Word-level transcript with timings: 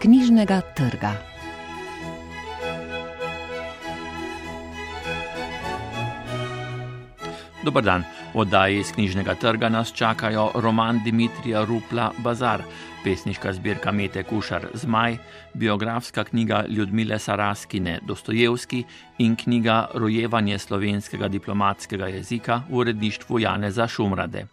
knjižnega 0.00 0.60
trga. 0.72 1.12
Dobr 7.64 7.82
dan. 7.84 8.04
V 8.32 8.40
oddaji 8.40 8.78
iz 8.80 8.92
knjižnega 8.96 9.34
trga 9.34 9.68
nas 9.68 9.92
čakajo 9.92 10.50
roman 10.54 11.02
Dimitrija 11.04 11.64
Rupla 11.64 12.12
Bazar, 12.18 12.62
pesniška 13.04 13.52
zbirka 13.52 13.92
Mete 13.92 14.22
Kušar 14.22 14.66
Zmaj, 14.74 15.18
biografska 15.54 16.24
knjiga 16.24 16.64
Ljudmile 16.68 17.18
Saraskine 17.18 17.98
Dostojevski 18.02 18.84
in 19.18 19.36
knjiga 19.36 19.88
Rojevanje 19.94 20.58
slovenskega 20.58 21.28
diplomatskega 21.28 22.06
jezika 22.06 22.62
v 22.70 22.76
uredništvu 22.76 23.38
Janeza 23.38 23.88
Šumrade. 23.88 24.46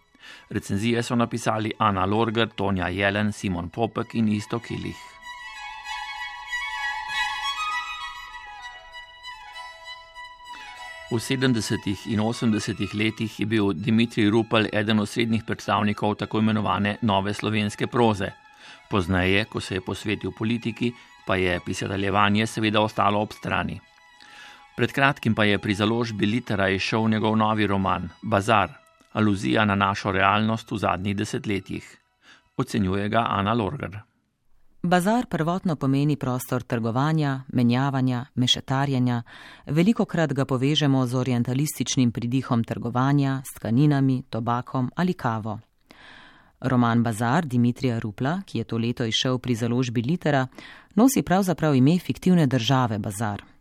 Recenzije 0.50 1.04
so 1.04 1.16
napisali 1.16 1.72
Ana 1.78 2.06
Lorger, 2.06 2.50
Tonja 2.56 2.88
Jelen, 2.88 3.32
Simon 3.32 3.70
Popek 3.70 4.16
in 4.16 4.28
Isto 4.28 4.60
Kilih. 4.60 5.17
V 11.08 11.16
70. 11.20 12.12
in 12.12 12.20
80. 12.20 12.94
letih 12.94 13.40
je 13.40 13.46
bil 13.46 13.72
Dimitrij 13.74 14.30
Rupel 14.30 14.68
eden 14.74 15.00
osrednjih 15.00 15.44
predstavnikov 15.44 16.16
tako 16.16 16.40
imenovane 16.40 16.98
nove 17.02 17.34
slovenske 17.34 17.88
proze. 17.88 18.28
Poznaje, 18.90 19.46
ko 19.46 19.62
se 19.62 19.76
je 19.76 19.82
posvetil 19.82 20.32
politiki, 20.38 20.92
pa 21.26 21.36
je 21.36 21.60
pisateljevanje 21.66 22.48
seveda 22.48 22.82
ostalo 22.82 23.22
ob 23.22 23.32
strani. 23.32 23.80
Pred 24.76 24.92
kratkim 24.92 25.36
pa 25.36 25.44
je 25.44 25.60
pri 25.60 25.74
založbi 25.74 26.26
Litera 26.26 26.70
išel 26.70 27.08
njegov 27.08 27.38
novi 27.38 27.68
roman 27.68 28.10
Bazar, 28.22 28.70
aluzija 29.14 29.66
na 29.66 29.76
našo 29.76 30.12
realnost 30.12 30.72
v 30.72 30.78
zadnjih 30.78 31.16
desetletjih. 31.16 31.98
Ocenjuje 32.58 33.10
ga 33.10 33.26
Ana 33.30 33.54
Lorger. 33.54 34.07
Bazar 34.84 35.26
prvotno 35.26 35.76
pomeni 35.76 36.16
prostor 36.16 36.64
trgovanja, 36.64 37.42
menjavanja, 37.48 38.26
mešetarjenja, 38.36 39.24
veliko 39.66 40.06
krat 40.06 40.34
ga 40.34 40.46
povežemo 40.46 41.06
z 41.08 41.16
orientalističnim 41.18 42.12
pridihom 42.12 42.64
trgovanja, 42.64 43.42
s 43.46 43.56
tkaninami, 43.56 44.24
tobakom 44.30 44.92
ali 44.96 45.14
kavo. 45.14 45.60
Roman 46.62 47.04
Bazar 47.04 47.46
Dimitrija 47.46 48.00
Rupla, 48.00 48.42
ki 48.46 48.58
je 48.58 48.64
to 48.64 48.78
leto 48.78 49.06
išel 49.06 49.38
pri 49.38 49.56
založbi 49.56 50.02
Litera, 50.02 50.48
nosi 50.96 51.22
pravzaprav 51.22 51.76
ime 51.76 52.00
fiktivne 52.00 52.48
države 52.48 53.00
Bazar. 53.00 53.57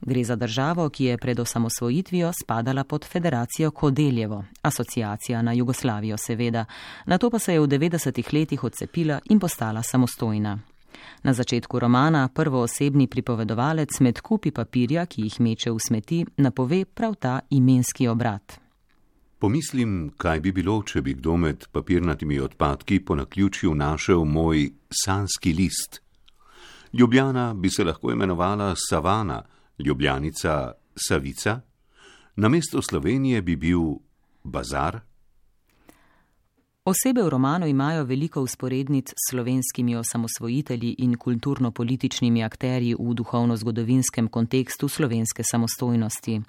Gre 0.00 0.24
za 0.24 0.36
državo, 0.36 0.88
ki 0.88 1.04
je 1.04 1.18
pred 1.18 1.40
osamosvojitvijo 1.40 2.32
spadala 2.42 2.84
pod 2.84 3.04
Federacijo 3.04 3.70
Kodeljevo, 3.70 4.44
asociacija 4.62 5.42
na 5.42 5.52
Jugoslavijo 5.52 6.16
seveda, 6.16 6.64
na 7.06 7.18
to 7.18 7.30
pa 7.30 7.38
se 7.38 7.52
je 7.52 7.60
v 7.60 7.66
90-ih 7.66 8.32
letih 8.32 8.64
odcepila 8.64 9.20
in 9.24 9.40
postala 9.40 9.82
samostojna. 9.82 10.58
Na 11.22 11.32
začetku 11.32 11.78
romana 11.78 12.28
prvoosebni 12.28 13.06
pripovedovalec 13.06 14.00
med 14.00 14.20
kupi 14.20 14.50
papirja, 14.50 15.06
ki 15.06 15.22
jih 15.22 15.40
meče 15.40 15.70
v 15.70 15.78
smeti, 15.78 16.24
napove 16.36 16.84
prav 16.84 17.14
ta 17.14 17.40
imenski 17.50 18.08
obrat. 18.08 18.60
Pomislim, 19.38 20.12
kaj 20.16 20.40
bi 20.40 20.52
bilo, 20.52 20.82
če 20.82 21.02
bi 21.02 21.14
kdo 21.14 21.36
med 21.36 21.64
papirnatimi 21.72 22.40
odpadki 22.40 23.00
po 23.00 23.14
naključju 23.14 23.74
našel 23.74 24.24
moj 24.24 24.70
sanski 25.04 25.52
list. 25.52 26.02
Ljubljana 26.92 27.54
bi 27.54 27.70
se 27.70 27.84
lahko 27.84 28.12
imenovala 28.12 28.74
Savana, 28.76 29.42
Ljubljanica 29.84 30.72
Savica, 30.96 31.60
namesto 32.36 32.82
Slovenije 32.82 33.42
bi 33.42 33.56
bil 33.56 33.80
bazar. 34.44 35.00
Osebe 36.84 37.22
v 37.22 37.28
romanu 37.28 37.66
imajo 37.66 38.04
veliko 38.04 38.42
usporednic 38.42 39.08
s 39.08 39.30
slovenskimi 39.30 39.96
osamosvojitelji 39.96 40.94
in 40.98 41.16
kulturno-političnimi 41.16 42.44
akterji 42.44 42.94
v 42.94 43.14
duhovno-zgodovinskem 43.14 44.28
kontekstu 44.28 44.88
slovenske 44.88 45.42
samostojnosti. 45.44 46.40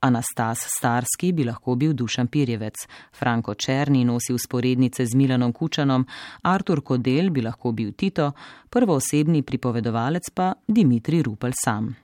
Anastas 0.00 0.58
Starski 0.78 1.32
bi 1.32 1.44
lahko 1.44 1.74
bil 1.74 1.92
Dušan 1.92 2.26
Pirjevec, 2.26 2.74
Franko 3.18 3.54
Černi 3.54 4.04
nosi 4.04 4.32
usporednice 4.32 5.06
z 5.06 5.14
Milanom 5.14 5.52
Kučanom, 5.52 6.06
Artur 6.42 6.80
Kodel 6.80 7.30
bi 7.30 7.42
lahko 7.42 7.72
bil 7.72 7.92
Tito, 7.92 8.32
prvoosebni 8.70 9.42
pripovedovalec 9.42 10.30
pa 10.34 10.52
Dimitri 10.68 11.22
Rupel 11.22 11.52
sam. 11.64 12.03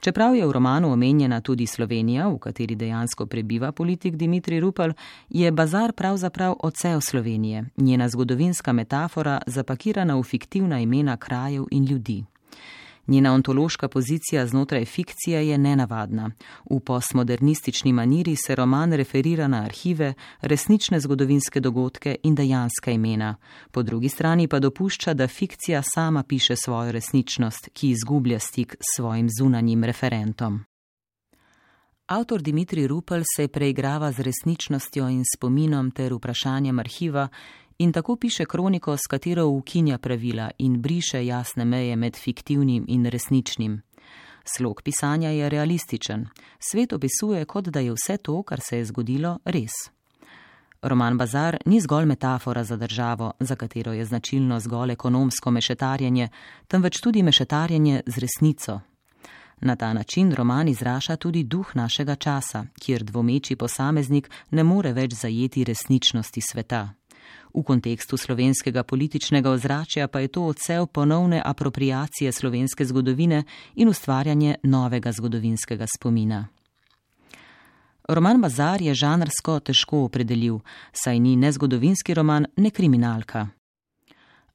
Čeprav 0.00 0.34
je 0.34 0.46
v 0.46 0.52
romanu 0.52 0.92
omenjena 0.92 1.40
tudi 1.40 1.66
Slovenija, 1.66 2.28
v 2.28 2.38
kateri 2.38 2.74
dejansko 2.74 3.26
prebiva 3.26 3.72
politik 3.72 4.16
Dimitri 4.16 4.60
Rupel, 4.60 4.92
je 5.28 5.52
bazar 5.52 5.92
pravzaprav 5.92 6.56
odsev 6.60 7.00
Slovenije, 7.00 7.64
njena 7.76 8.08
zgodovinska 8.08 8.72
metafora 8.72 9.40
zapakirana 9.46 10.16
v 10.16 10.22
fiktivna 10.22 10.80
imena 10.80 11.16
krajev 11.16 11.64
in 11.70 11.84
ljudi. 11.84 12.24
Njena 13.06 13.32
ontološka 13.32 13.88
pozicija 13.88 14.46
znotraj 14.46 14.84
fikcije 14.84 15.48
je 15.48 15.58
nenavadna. 15.58 16.30
V 16.70 16.80
postmodernistični 16.80 17.92
maniri 17.92 18.36
se 18.36 18.54
roman 18.54 18.92
referira 18.92 19.48
na 19.48 19.62
arhive, 19.62 20.14
resnične 20.40 21.00
zgodovinske 21.00 21.60
dogodke 21.60 22.16
in 22.22 22.34
dejanska 22.34 22.90
imena. 22.90 23.36
Po 23.70 23.82
drugi 23.82 24.08
strani 24.08 24.48
pa 24.48 24.58
dopušča, 24.58 25.14
da 25.14 25.28
fikcija 25.28 25.82
sama 25.94 26.22
piše 26.22 26.56
svojo 26.56 26.92
resničnost, 26.92 27.68
ki 27.72 27.90
izgublja 27.90 28.38
stik 28.38 28.76
s 28.80 28.96
svojim 28.96 29.28
zunanjim 29.38 29.84
referentom. 29.84 30.60
Avtor 32.06 32.42
Dimitri 32.42 32.86
Rupel 32.86 33.22
se 33.36 33.48
preigrava 33.48 34.12
z 34.12 34.22
resničnostjo 34.22 35.08
in 35.08 35.24
spominom 35.36 35.90
ter 35.90 36.12
vprašanjem 36.14 36.78
arhiva, 36.78 37.28
in 37.78 37.92
tako 37.92 38.16
piše 38.16 38.44
kroniko, 38.44 38.96
s 38.96 39.06
katero 39.10 39.46
ukinja 39.46 39.98
pravila 39.98 40.50
in 40.58 40.82
briše 40.82 41.26
jasne 41.26 41.64
meje 41.64 41.96
med 41.96 42.16
fiktivnim 42.16 42.84
in 42.88 43.06
resničnim. 43.06 43.82
Slog 44.44 44.82
pisanja 44.82 45.30
je 45.30 45.48
realističen, 45.48 46.28
svet 46.70 46.92
opisuje, 46.92 47.44
kot 47.44 47.68
da 47.68 47.80
je 47.80 47.92
vse 47.92 48.16
to, 48.16 48.42
kar 48.42 48.60
se 48.60 48.78
je 48.78 48.84
zgodilo, 48.84 49.38
res. 49.44 49.72
Roman 50.82 51.18
Bazar 51.18 51.56
ni 51.66 51.80
zgolj 51.80 52.06
metafora 52.06 52.64
za 52.64 52.76
državo, 52.76 53.32
za 53.40 53.56
katero 53.56 53.92
je 53.92 54.04
značilno 54.04 54.60
zgolj 54.60 54.92
ekonomsko 54.92 55.50
mešetarjenje, 55.50 56.28
temveč 56.68 57.00
tudi 57.00 57.22
mešetarjenje 57.22 58.02
z 58.06 58.18
resnico. 58.18 58.80
Na 59.60 59.76
ta 59.76 59.92
način 59.92 60.32
roman 60.32 60.68
izraža 60.68 61.16
tudi 61.16 61.42
duh 61.44 61.76
našega 61.76 62.14
časa, 62.14 62.64
kjer 62.80 63.04
dvomeči 63.04 63.56
posameznik 63.56 64.30
ne 64.50 64.62
more 64.62 64.92
več 64.92 65.12
zajeti 65.12 65.64
resničnosti 65.64 66.40
sveta. 66.40 66.88
V 67.56 67.62
kontekstu 67.64 68.16
slovenskega 68.16 68.82
političnega 68.82 69.50
ozračja 69.50 70.08
pa 70.08 70.20
je 70.20 70.28
to 70.28 70.42
odsev 70.46 70.86
ponovne 70.86 71.42
apropriacije 71.44 72.32
slovenske 72.32 72.84
zgodovine 72.84 73.44
in 73.74 73.88
ustvarjanje 73.88 74.56
novega 74.62 75.12
zgodovinskega 75.12 75.86
spomina. 75.96 76.48
Roman 78.08 78.40
Bazar 78.40 78.82
je 78.82 78.94
žanrsko 78.94 79.60
težko 79.60 80.04
opredelil, 80.04 80.58
saj 80.92 81.18
ni 81.18 81.36
ne 81.36 81.52
zgodovinski 81.52 82.14
roman, 82.14 82.46
ne 82.56 82.70
kriminalka. 82.70 83.48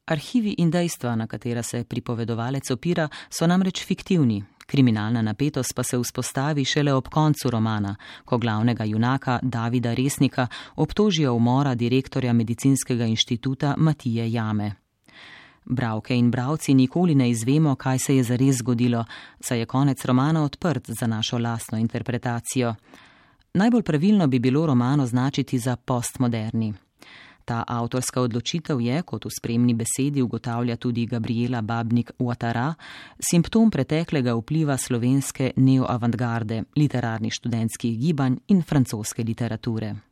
Arhivi 0.06 0.56
in 0.58 0.72
dejstva, 0.72 1.16
na 1.16 1.28
katera 1.28 1.64
se 1.64 1.84
pripovedovalec 1.84 2.72
opira, 2.72 3.10
so 3.30 3.48
namreč 3.48 3.84
fiktivni, 3.86 4.44
Kriminalna 4.72 5.22
napetost 5.22 5.76
pa 5.76 5.84
se 5.84 5.98
vzpostavi 5.98 6.66
šele 6.66 6.94
ob 6.94 7.08
koncu 7.08 7.50
romana, 7.50 7.96
ko 8.26 8.38
glavnega 8.38 8.84
junaka 8.84 9.40
Davida 9.42 9.94
Resnika 9.94 10.48
obtožijo 10.76 11.34
umora 11.34 11.76
direktorja 11.76 12.34
medicinskega 12.34 13.06
inštituta 13.06 13.76
Matije 13.78 14.32
Jame. 14.32 14.72
Bravke 15.66 16.16
in 16.16 16.32
bravci 16.32 16.74
nikoli 16.74 17.16
ne 17.16 17.30
izvemo, 17.30 17.76
kaj 17.76 18.00
se 18.00 18.16
je 18.16 18.24
zares 18.24 18.56
zgodilo, 18.56 19.06
saj 19.40 19.60
je 19.60 19.66
konec 19.66 20.06
romana 20.06 20.44
odprt 20.44 20.90
za 21.00 21.08
našo 21.08 21.38
lastno 21.38 21.78
interpretacijo. 21.78 22.76
Najbolj 23.54 23.84
pravilno 23.84 24.28
bi 24.28 24.40
bilo 24.40 24.66
roman 24.66 25.00
označiti 25.00 25.60
za 25.60 25.76
postmoderni. 25.76 26.74
Ta 27.46 27.64
avtorska 27.68 28.22
odločitev 28.22 28.82
je, 28.82 29.02
kot 29.02 29.26
v 29.26 29.34
spremni 29.34 29.74
besedi 29.74 30.22
ugotavlja 30.22 30.78
tudi 30.78 31.06
Gabriela 31.06 31.62
Babnik 31.62 32.12
Uatara, 32.20 32.74
simptom 33.20 33.72
preteklega 33.72 34.36
vpliva 34.38 34.78
slovenske 34.78 35.54
neoavantgarde, 35.56 36.64
literarnih 36.76 37.34
študentskih 37.34 38.00
gibanj 38.00 38.40
in 38.48 38.62
francoske 38.62 39.24
literature. 39.24 40.11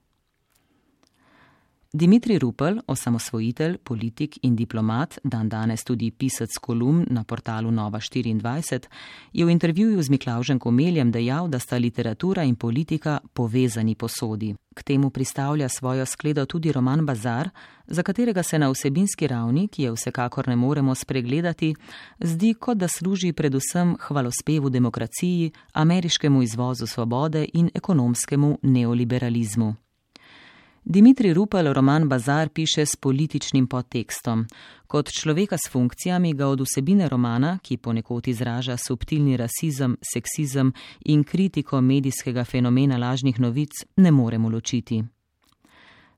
Dimitri 1.94 2.38
Rupel, 2.38 2.82
osamosvojitelj, 2.86 3.78
politik 3.84 4.38
in 4.42 4.56
diplomat, 4.56 5.18
dan 5.24 5.50
danes 5.50 5.84
tudi 5.84 6.12
pisec 6.12 6.60
kolumn 6.62 7.06
na 7.10 7.24
portalu 7.24 7.72
Nova 7.72 7.98
24, 8.00 8.86
je 9.34 9.46
v 9.46 9.50
intervjuju 9.50 10.02
z 10.02 10.10
Miklaužem 10.10 10.60
Komeljem 10.60 11.12
dejal, 11.12 11.48
da 11.48 11.60
sta 11.60 11.78
literatura 11.78 12.44
in 12.44 12.56
politika 12.56 13.20
povezani 13.34 13.96
posodi. 13.96 14.54
K 14.76 14.84
temu 14.84 15.10
pristavlja 15.10 15.70
svojo 15.70 16.06
skledo 16.06 16.46
tudi 16.46 16.72
roman 16.72 17.06
Bazar, 17.06 17.50
za 17.88 18.04
katerega 18.04 18.44
se 18.44 18.60
na 18.60 18.70
vsebinski 18.70 19.28
ravni, 19.28 19.68
ki 19.68 19.84
je 19.84 19.92
vsekakor 19.92 20.48
ne 20.48 20.56
moremo 20.56 20.96
spregledati, 20.96 21.74
zdi, 22.20 22.54
kot 22.54 22.78
da 22.78 22.88
služi 22.88 23.34
predvsem 23.34 23.98
hvalospevu 24.00 24.70
demokraciji, 24.70 25.52
ameriškemu 25.74 26.44
izvozu 26.44 26.88
svobode 26.88 27.48
in 27.54 27.70
ekonomskemu 27.74 28.60
neoliberalizmu. 28.62 29.89
Dimitri 30.92 31.34
Rupel 31.34 31.74
roman 31.74 32.10
Bazar 32.10 32.50
piše 32.50 32.86
s 32.86 32.96
političnim 32.96 33.68
podtekstom. 33.68 34.46
Kot 34.88 35.12
človeka 35.12 35.58
s 35.58 35.70
funkcijami 35.72 36.34
ga 36.34 36.48
od 36.48 36.62
vsebine 36.62 37.10
romana, 37.10 37.60
ki 37.62 37.78
ponekod 37.78 38.28
izraža 38.28 38.78
subtilni 38.78 39.38
rasizem, 39.38 39.98
seksizem 40.14 40.72
in 41.06 41.24
kritiko 41.24 41.82
medijskega 41.82 42.44
fenomena 42.44 42.98
lažnih 42.98 43.40
novic, 43.40 43.70
ne 43.96 44.12
moremo 44.12 44.50
ločiti. 44.50 45.04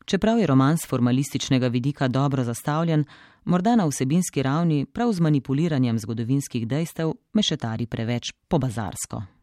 Čeprav 0.05 0.39
je 0.39 0.47
roman 0.47 0.77
z 0.77 0.87
formalističnega 0.87 1.67
vidika 1.67 2.07
dobro 2.07 2.43
zastavljen, 2.43 3.03
morda 3.45 3.75
na 3.75 3.85
vsebinski 3.85 4.43
ravni 4.43 4.85
prav 4.85 5.11
z 5.11 5.19
manipuliranjem 5.19 5.99
zgodovinskih 5.99 6.67
dejstev 6.67 7.13
mešetari 7.33 7.85
preveč 7.85 8.33
pobazarsko. 8.47 9.40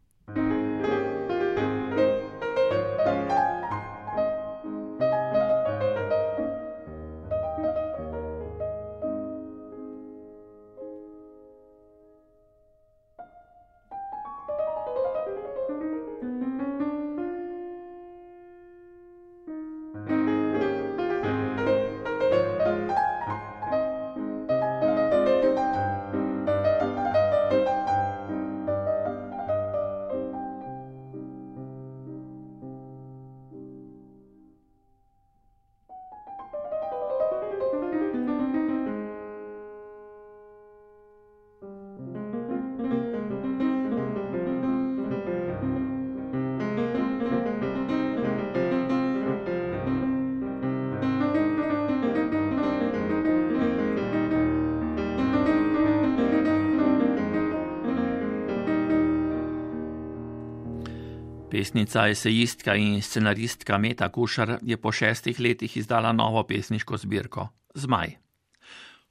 Pesnica, 61.59 62.07
esejistka 62.07 62.71
in 62.79 63.01
scenaristka 63.03 63.77
Meta 63.77 64.07
Kušar 64.09 64.59
je 64.63 64.77
po 64.77 64.93
šestih 64.95 65.39
letih 65.39 65.73
izdala 65.77 66.13
novo 66.15 66.43
pesniško 66.47 66.97
zbirko 66.97 67.49
Zmaj. 67.75 68.13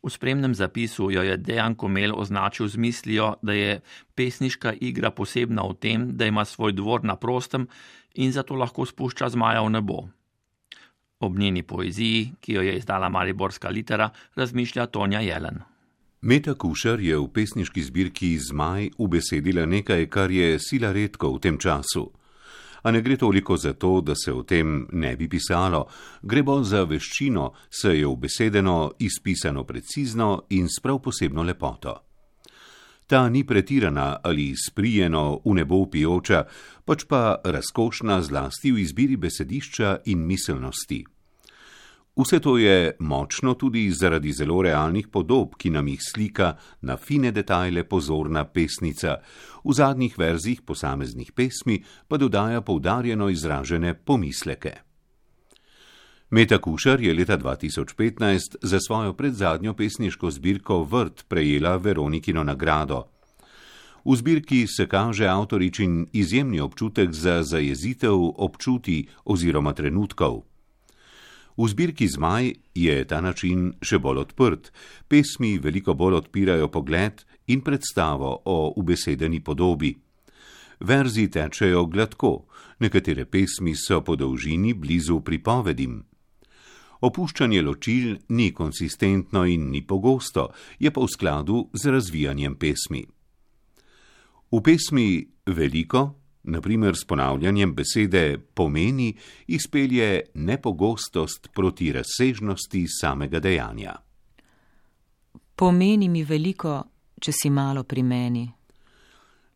V 0.02 0.08
spremnem 0.10 0.54
zapisu 0.54 1.10
jo 1.12 1.22
je 1.22 1.36
Dejan 1.36 1.74
Komel 1.74 2.14
označil 2.16 2.68
z 2.68 2.76
mislijo, 2.76 3.34
da 3.42 3.52
je 3.52 3.80
pesniška 4.14 4.72
igra 4.80 5.10
posebna 5.10 5.62
v 5.68 5.74
tem, 5.74 6.16
da 6.16 6.24
ima 6.24 6.44
svoj 6.44 6.72
dvor 6.72 7.04
na 7.04 7.16
prostem 7.16 7.68
in 8.14 8.32
zato 8.32 8.56
lahko 8.56 8.86
spušča 8.86 9.28
zmaja 9.28 9.60
v 9.62 9.70
nebo. 9.70 10.08
Ob 11.20 11.38
njeni 11.38 11.62
poeziji, 11.62 12.32
ki 12.40 12.52
jo 12.52 12.62
je 12.62 12.78
izdala 12.78 13.08
Mariborska 13.08 13.68
litera, 13.68 14.08
razmišlja 14.36 14.86
Tonja 14.86 15.20
Jelen. 15.20 15.60
Meta 16.20 16.54
Kušar 16.54 17.00
je 17.00 17.18
v 17.18 17.28
pesniški 17.28 17.82
zbirki 17.82 18.38
Zmaj 18.38 18.94
ubesedila 18.98 19.66
nekaj, 19.66 20.06
kar 20.06 20.30
je 20.30 20.56
sila 20.58 20.92
redko 20.96 21.36
v 21.36 21.40
tem 21.44 21.58
času 21.58 22.12
a 22.82 22.90
ne 22.90 23.00
gre 23.02 23.16
toliko 23.16 23.56
za 23.56 23.72
to, 23.72 24.00
da 24.00 24.14
se 24.14 24.32
o 24.32 24.42
tem 24.42 24.86
ne 24.92 25.16
bi 25.16 25.28
pisalo, 25.28 25.86
gre 26.22 26.42
bolj 26.42 26.64
za 26.64 26.84
veščino, 26.84 27.52
se 27.70 27.98
je 27.98 28.06
ubesedeno, 28.06 28.92
izpisano 28.98 29.64
precizno 29.64 30.42
in 30.50 30.68
s 30.68 30.80
prav 30.82 30.98
posebno 31.02 31.42
lepoto. 31.42 31.96
Ta 33.06 33.28
ni 33.28 33.44
pretirana 33.44 34.16
ali 34.22 34.54
sprijeno 34.56 35.40
v 35.44 35.54
nebo 35.54 35.86
pijoča, 35.90 36.44
pač 36.84 37.04
pa 37.08 37.40
razkošna 37.44 38.20
zlasti 38.22 38.72
v 38.72 38.82
izbiri 38.84 39.16
besedišča 39.16 39.96
in 40.12 40.26
miselnosti. 40.26 41.17
Vse 42.18 42.40
to 42.40 42.58
je 42.58 42.96
močno 42.98 43.54
tudi 43.54 43.90
zaradi 43.90 44.32
zelo 44.32 44.62
realnih 44.62 45.06
podob, 45.08 45.54
ki 45.54 45.70
nam 45.70 45.88
jih 45.88 46.00
slika 46.02 46.56
na 46.82 46.96
fine 46.96 47.30
detajle 47.30 47.84
pozorna 47.84 48.42
pesnica, 48.44 49.20
v 49.64 49.72
zadnjih 49.72 50.18
verzih 50.18 50.62
posameznih 50.66 51.30
pesmi 51.32 51.78
pa 52.08 52.18
dodaja 52.18 52.60
poudarjeno 52.60 53.28
izražene 53.28 53.94
pomisleke. 53.94 54.72
Meta 56.30 56.58
Kušar 56.58 57.00
je 57.00 57.14
leta 57.14 57.38
2015 57.38 58.56
za 58.62 58.80
svojo 58.80 59.12
predzadnjo 59.12 59.74
pesniško 59.74 60.30
zbirko 60.30 60.82
Vrt 60.82 61.24
prejela 61.28 61.76
Veronikino 61.76 62.44
nagrado. 62.44 63.04
V 64.04 64.16
zbirki 64.16 64.66
se 64.66 64.88
kaže 64.88 65.26
avtoričin 65.26 66.06
izjemni 66.12 66.60
občutek 66.60 67.12
za 67.12 67.42
zajezitev 67.42 68.18
občuti 68.36 69.06
oziroma 69.24 69.72
trenutkov. 69.72 70.47
V 71.58 71.66
zbirki 71.68 72.06
Zmaj 72.08 72.52
je 72.74 73.04
ta 73.04 73.18
način 73.20 73.72
še 73.82 73.98
bolj 73.98 74.20
odprt, 74.22 74.70
pesmi 75.10 75.56
veliko 75.58 75.94
bolj 75.98 76.20
odpirajo 76.20 76.68
pogled 76.70 77.24
in 77.50 77.64
predstavo 77.66 78.30
o 78.46 78.72
ubesedeni 78.78 79.40
podobi. 79.42 79.90
Verzi 80.80 81.26
tečejo 81.26 81.86
gladko, 81.90 82.46
nekatere 82.78 83.24
pesmi 83.26 83.74
so 83.74 83.98
po 84.06 84.14
dolžini 84.14 84.74
blizu 84.74 85.18
pripovedim. 85.20 85.98
Opuščanje 87.02 87.62
ločil 87.62 88.14
ni 88.28 88.52
konsistentno 88.54 89.42
in 89.46 89.70
ni 89.70 89.82
pogosto, 89.82 90.52
je 90.78 90.90
pa 90.94 91.02
v 91.02 91.10
skladu 91.10 91.68
z 91.74 91.90
razvijanjem 91.90 92.54
pesmi. 92.54 93.02
V 94.50 94.62
pesmi 94.62 95.26
Veliko 95.46 96.17
naprimer 96.48 96.96
s 96.96 97.04
ponavljanjem 97.04 97.74
besede 97.74 98.38
pomeni, 98.54 99.14
izpelje 99.46 100.20
nepogostost 100.34 101.48
proti 101.54 101.92
razsežnosti 101.92 102.86
samega 103.00 103.40
dejanja. 103.40 103.96
Pomeni 105.54 106.08
mi 106.08 106.24
veliko, 106.24 106.82
če 107.20 107.32
si 107.32 107.50
malo 107.50 107.84
pri 107.84 108.02
meni. 108.02 108.46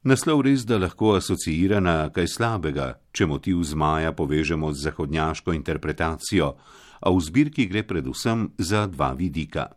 Naslov 0.03 0.41
res 0.43 0.65
da 0.67 0.81
lahko 0.83 1.13
asociira 1.15 1.79
na 1.81 2.09
kaj 2.11 2.27
slabega, 2.27 2.89
če 3.15 3.29
motiv 3.31 3.61
zmaja 3.63 4.11
povežemo 4.19 4.73
z 4.75 4.89
zahodnjaško 4.89 5.55
interpretacijo, 5.55 6.49
a 7.03 7.11
v 7.11 7.23
zbirki 7.23 7.69
gre 7.71 7.85
predvsem 7.87 8.49
za 8.59 8.87
dva 8.91 9.13
vidika. 9.15 9.69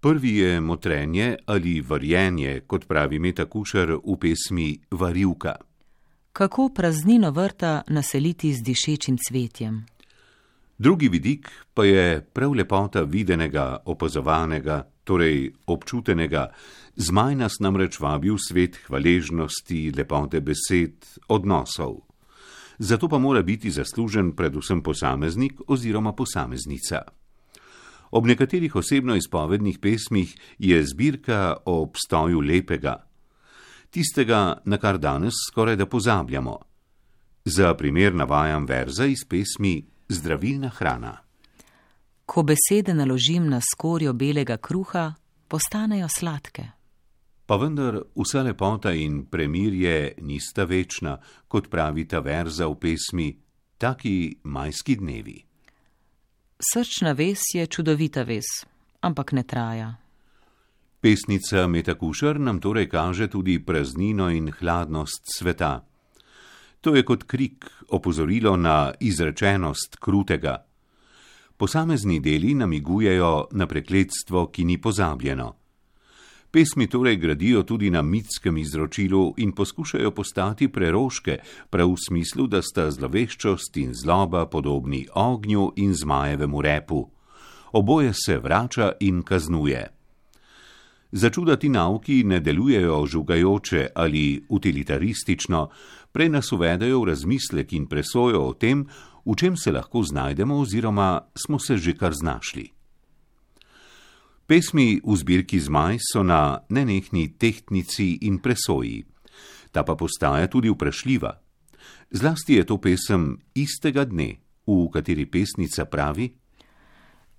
Prvi 0.00 0.36
je 0.42 0.60
motrenje 0.60 1.36
ali 1.46 1.80
varjenje, 1.80 2.60
kot 2.66 2.86
pravi 2.86 3.18
Meta 3.18 3.46
Kušar 3.46 3.94
v 3.98 4.18
pesmi 4.18 4.68
Varivka 4.90 5.56
kako 6.32 6.68
praznino 6.68 7.30
vrta 7.30 7.82
naseliti 7.88 8.52
z 8.52 8.62
dišečim 8.62 9.16
cvetjem. 9.28 9.86
Drugi 10.78 11.08
vidik 11.08 11.50
pa 11.74 11.84
je 11.84 12.20
prav 12.32 12.52
lepota 12.52 13.02
videnega, 13.02 13.76
opazovanega, 13.84 14.82
torej 15.04 15.52
občutenega, 15.66 16.52
zmaj 16.96 17.34
nas 17.34 17.58
namreč 17.60 18.00
vabi 18.00 18.30
v 18.30 18.38
svet 18.38 18.76
hvaležnosti, 18.86 19.92
lepote 19.96 20.40
besed, 20.40 21.06
odnosov. 21.28 22.04
Zato 22.78 23.08
pa 23.08 23.18
mora 23.18 23.42
biti 23.42 23.70
zaslužen 23.70 24.32
predvsem 24.36 24.82
posameznik 24.82 25.60
oziroma 25.66 26.12
posameznica. 26.12 27.02
Ob 28.10 28.26
nekaterih 28.26 28.76
osebno 28.76 29.16
izpovednih 29.16 29.78
pesmih 29.78 30.36
je 30.58 30.78
zbirka 30.86 31.56
o 31.64 31.82
obstoju 31.82 32.40
lepega, 32.40 33.07
tistega, 33.90 34.60
na 34.64 34.78
kar 34.78 34.98
danes 34.98 35.34
skoraj 35.48 35.76
da 35.76 35.86
pozabljamo. 35.86 36.58
Za 37.44 37.74
primer 37.74 38.14
navajam 38.14 38.66
verza 38.66 39.06
iz 39.06 39.24
pesmi 39.28 39.86
Zdravilna 40.08 40.68
hrana. 40.68 41.16
Ko 42.26 42.42
besede 42.42 42.94
naložim 42.94 43.48
na 43.48 43.60
skorjo 43.60 44.12
belega 44.12 44.56
kruha, 44.56 45.14
postanejo 45.48 46.08
sladke. 46.08 46.68
Pa 47.46 47.56
vendar 47.56 48.02
vsa 48.16 48.42
lepota 48.42 48.92
in 48.92 49.24
premirje 49.26 50.14
nista 50.20 50.64
večna, 50.64 51.16
kot 51.48 51.70
pravi 51.70 52.04
ta 52.08 52.20
verza 52.20 52.66
v 52.68 52.74
pesmi 52.80 53.28
Taki 53.78 54.40
majski 54.42 54.96
dnevi. 54.96 55.44
Srčna 56.58 57.12
ves 57.12 57.38
je 57.54 57.66
čudovita 57.66 58.22
ves, 58.22 58.66
ampak 59.00 59.32
ne 59.32 59.42
traja. 59.42 59.94
Pesnica 61.00 61.66
Metakušar 61.66 62.40
nam 62.40 62.60
torej 62.60 62.88
kaže 62.88 63.28
tudi 63.30 63.58
praznino 63.64 64.30
in 64.30 64.50
hladnost 64.50 65.22
sveta. 65.38 65.84
To 66.80 66.96
je 66.96 67.04
kot 67.04 67.22
krik 67.22 67.64
opozorilo 67.88 68.56
na 68.56 68.92
izrečenost 69.00 69.96
krutega. 70.00 70.64
Posamezni 71.56 72.20
deli 72.20 72.54
namigujejo 72.54 73.46
na 73.50 73.66
prekletstvo, 73.66 74.46
ki 74.46 74.64
ni 74.64 74.78
pozabljeno. 74.78 75.54
Pesmi 76.50 76.86
torej 76.86 77.16
gradijo 77.16 77.62
tudi 77.62 77.90
na 77.90 78.02
mitskem 78.02 78.56
izročilu 78.56 79.34
in 79.36 79.52
poskušajo 79.52 80.10
postati 80.10 80.68
preroške, 80.68 81.38
prav 81.70 81.92
v 81.92 81.96
smislu, 82.08 82.46
da 82.46 82.62
sta 82.62 82.90
zloveščost 82.90 83.76
in 83.76 83.92
zloba 83.94 84.46
podobni 84.46 85.06
ognju 85.14 85.72
in 85.76 85.94
zmajevemu 85.94 86.62
repu. 86.62 87.10
Oboje 87.72 88.12
se 88.14 88.38
vrača 88.38 88.92
in 89.00 89.22
kaznuje. 89.22 89.97
Začudati 91.12 91.68
nauki 91.68 92.24
ne 92.24 92.40
delujejo 92.40 93.06
žugajoče 93.06 93.86
ali 93.94 94.44
utilitaristično, 94.48 95.68
prej 96.12 96.28
nas 96.28 96.52
uvedajo 96.52 97.00
v 97.00 97.04
razmislek 97.04 97.72
in 97.72 97.86
presojo 97.86 98.42
o 98.44 98.54
tem, 98.54 98.84
v 99.24 99.36
čem 99.36 99.56
se 99.56 99.72
lahko 99.72 100.02
znajdemo 100.02 100.58
oziroma 100.60 101.20
smo 101.34 101.58
se 101.58 101.76
že 101.76 101.94
kar 101.96 102.12
znašli. 102.12 102.68
Pesmi 104.46 105.00
v 105.04 105.16
zbirki 105.16 105.60
Zmaj 105.60 105.98
so 106.12 106.22
na 106.22 106.60
nenehni 106.68 107.36
tehtnici 107.38 108.18
in 108.20 108.38
presoji. 108.38 109.04
Ta 109.72 109.84
pa 109.84 109.96
postaja 109.96 110.48
tudi 110.48 110.68
vprašljiva. 110.68 111.32
Zlasti 112.10 112.54
je 112.54 112.64
to 112.64 112.78
pesem 112.80 113.38
istega 113.54 114.04
dne, 114.04 114.40
v 114.66 114.88
kateri 114.92 115.26
pesnica 115.26 115.84
pravi: 115.84 116.32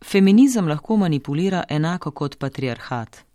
Feminizem 0.06 0.68
lahko 0.68 0.98
manipulira 0.98 1.64
enako 1.70 2.12
kot 2.12 2.38
patriarhat. 2.38 3.29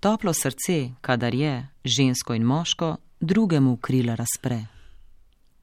Toplo 0.00 0.32
srce, 0.32 0.90
kadar 1.00 1.34
je 1.34 1.66
žensko 1.84 2.34
in 2.34 2.42
moško, 2.42 2.96
drugemu 3.20 3.76
krila 3.76 4.14
razpre. 4.14 4.66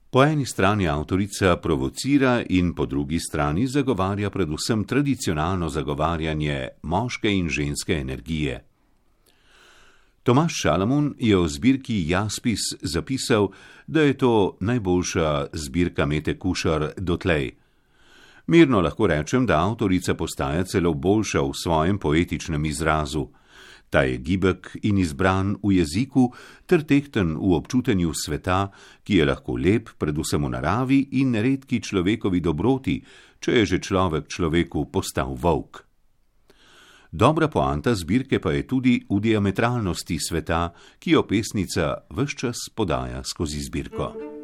Po 0.09 0.23
eni 0.23 0.45
strani 0.45 0.87
avtorica 0.87 1.55
provocira 1.57 2.43
in 2.49 2.73
po 2.73 2.85
drugi 2.85 3.19
strani 3.19 3.67
zagovarja 3.67 4.29
predvsem 4.29 4.83
tradicionalno 4.83 5.69
zagovarjanje 5.69 6.67
moške 6.83 7.31
in 7.31 7.49
ženske 7.49 7.93
energije. 7.93 8.63
Tomaš 10.23 10.53
Šalamun 10.61 11.15
je 11.19 11.37
o 11.37 11.47
zbirki 11.47 12.03
Jaspis 12.09 12.59
zapisal, 12.81 13.47
da 13.87 14.01
je 14.01 14.17
to 14.17 14.57
najboljša 14.59 15.45
zbirka 15.53 16.05
Mete 16.05 16.39
Kušar 16.39 16.91
dotlej. 16.97 17.51
Mirno 18.47 18.81
lahko 18.81 19.07
rečem, 19.07 19.45
da 19.45 19.65
avtorica 19.65 20.13
postaja 20.13 20.63
celo 20.63 20.93
boljša 20.93 21.41
v 21.41 21.51
svojem 21.63 21.97
poetičnem 21.97 22.65
izrazu. 22.65 23.27
Ta 23.89 24.03
je 24.03 24.17
gibek 24.17 24.75
in 24.83 24.97
izbran 24.99 25.55
v 25.63 25.79
jeziku 25.79 26.27
ter 26.67 26.83
tehten 26.83 27.37
v 27.39 27.55
občutenju 27.55 28.11
sveta, 28.11 28.67
ki 29.03 29.21
je 29.21 29.25
lahko 29.25 29.55
lep 29.55 29.95
predvsem 29.95 30.43
v 30.43 30.51
naravi 30.51 30.99
in 31.23 31.35
redki 31.35 31.79
človekovi 31.79 32.43
dobroti, 32.43 32.99
če 33.39 33.63
je 33.63 33.65
že 33.65 33.79
človek 33.79 34.27
človeku 34.27 34.91
postal 34.91 35.31
volk. 35.35 35.87
Dobra 37.07 37.47
poanta 37.47 37.95
zbirke 37.95 38.43
pa 38.43 38.51
je 38.51 38.67
tudi 38.67 38.99
v 39.07 39.19
diametralnosti 39.23 40.19
sveta, 40.19 40.75
ki 40.99 41.15
jo 41.15 41.23
pesnica 41.23 42.03
vse 42.11 42.35
čas 42.35 42.67
podaja 42.75 43.23
skozi 43.23 43.63
zbirko. 43.63 44.36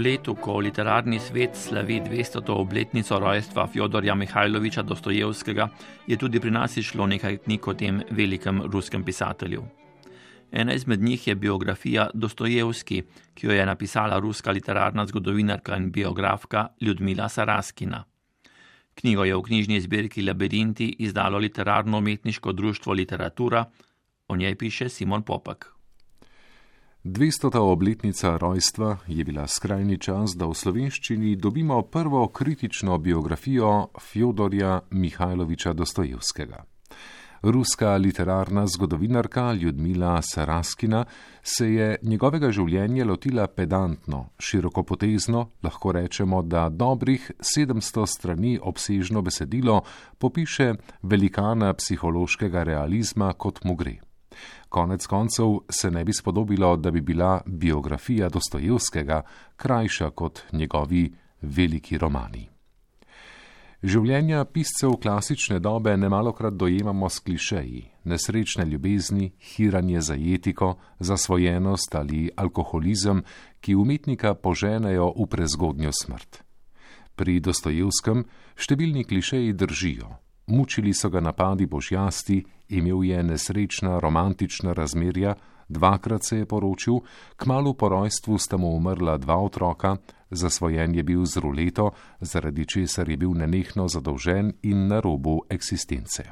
Letu, 0.00 0.34
ko 0.34 0.58
literarni 0.58 1.18
svet 1.20 1.56
slavi 1.56 2.00
200. 2.00 2.40
obletnico 2.52 3.18
rojstva 3.18 3.66
Fjodorja 3.66 4.14
Mihajloviča 4.14 4.82
Dostojevskega, 4.82 5.68
je 6.06 6.16
tudi 6.16 6.40
pri 6.40 6.50
nas 6.50 6.76
išlo 6.76 7.06
nekaj 7.06 7.36
knjig 7.44 7.68
o 7.68 7.74
tem 7.74 8.02
velikem 8.10 8.62
ruskem 8.72 9.04
pisatelju. 9.04 9.64
Ena 10.52 10.74
izmed 10.74 11.02
njih 11.02 11.26
je 11.28 11.34
biografija 11.34 12.08
Dostojevski, 12.14 13.02
ki 13.34 13.46
jo 13.46 13.52
je 13.52 13.66
napisala 13.66 14.18
ruska 14.18 14.50
literarna 14.50 15.06
zgodovinarka 15.06 15.76
in 15.76 15.90
biografka 15.92 16.68
Ljudmila 16.80 17.28
Saraskina. 17.28 18.04
Knjigo 18.94 19.24
je 19.24 19.36
v 19.36 19.42
knjižni 19.42 19.80
zbirki 19.80 20.22
Labirinti 20.22 20.96
izdalo 20.98 21.38
literarno-umetniško 21.38 22.52
društvo 22.52 22.92
Literatura, 22.92 23.64
o 24.28 24.36
njej 24.36 24.54
piše 24.54 24.88
Simon 24.88 25.22
Popak. 25.22 25.79
200. 27.04 27.58
obletnica 27.58 28.36
rojstva 28.36 28.96
je 29.06 29.24
bila 29.24 29.46
skrajni 29.46 29.98
čas, 29.98 30.34
da 30.36 30.44
v 30.46 30.54
slovenščini 30.54 31.36
dobimo 31.36 31.82
prvo 31.82 32.26
kritično 32.28 32.98
biografijo 32.98 33.88
Fjodorja 34.00 34.80
Mihajloviča 34.90 35.72
Dostojevskega. 35.72 36.64
Ruska 37.42 37.96
literarna 37.96 38.66
zgodovinarka 38.66 39.52
Ljudmila 39.52 40.22
Saraskina 40.22 41.04
se 41.42 41.72
je 41.72 41.96
njegovega 42.02 42.50
življenja 42.50 43.04
lotila 43.04 43.46
pedantno, 43.46 44.26
širokopotezno, 44.38 45.46
lahko 45.62 45.92
rečemo, 45.92 46.42
da 46.42 46.68
dobrih 46.68 47.30
700 47.40 48.06
strani 48.06 48.58
obsežno 48.62 49.22
besedilo 49.22 49.80
popiše 50.18 50.74
velikana 51.02 51.72
psihološkega 51.72 52.62
realizma, 52.62 53.32
kot 53.32 53.64
mu 53.64 53.74
gre. 53.74 54.00
Konec 54.68 55.06
koncev 55.06 55.58
se 55.70 55.90
ne 55.90 56.04
bi 56.04 56.12
spodobilo, 56.12 56.76
da 56.76 56.90
bi 56.90 57.00
bila 57.00 57.40
biografija 57.46 58.28
Dostojevskega 58.28 59.22
krajša 59.56 60.10
kot 60.10 60.40
njegovi 60.52 61.12
veliki 61.42 61.98
romani. 61.98 62.48
Življenja 63.80 64.42
piscev 64.44 64.98
klasične 65.00 65.56
dobe 65.64 65.94
nemalokrat 65.96 66.52
dojemamo 66.52 67.08
s 67.08 67.22
klišeji: 67.24 67.78
nesrečne 68.04 68.66
ljubezni, 68.68 69.30
hiranje 69.40 70.00
za 70.00 70.16
etiko, 70.20 70.74
zasvojenost 70.98 71.94
ali 71.94 72.28
alkoholizem, 72.36 73.22
ki 73.60 73.74
umetnika 73.74 74.34
poženejo 74.34 75.14
v 75.16 75.26
prezgodnjo 75.26 75.92
smrt. 75.96 76.42
Pri 77.16 77.40
Dostojevskem 77.40 78.26
številni 78.56 79.06
klišeji 79.08 79.56
držijo, 79.56 80.12
mučili 80.46 80.94
so 80.94 81.08
ga 81.08 81.20
napadi 81.20 81.66
božjasti, 81.66 82.44
imel 82.68 83.04
je 83.04 83.22
nesrečna 83.22 83.98
romantična 83.98 84.72
razmerja, 84.72 85.34
dvakrat 85.68 86.24
se 86.24 86.38
je 86.38 86.46
poročil, 86.46 86.94
kmalo 87.36 87.74
po 87.74 87.88
rojstvu 87.88 88.38
sta 88.38 88.56
mu 88.56 88.76
umrla 88.76 89.16
dva 89.16 89.36
otroka, 89.36 89.96
zasvojen 90.30 90.94
je 90.94 91.02
bil 91.02 91.24
z 91.24 91.36
ruleto, 91.36 91.90
zaradi 92.20 92.66
česar 92.66 93.08
je 93.08 93.16
bil 93.16 93.34
nenehno 93.34 93.88
zadolžen 93.88 94.52
in 94.62 94.86
na 94.86 95.00
robu 95.00 95.40
eksistence. 95.48 96.24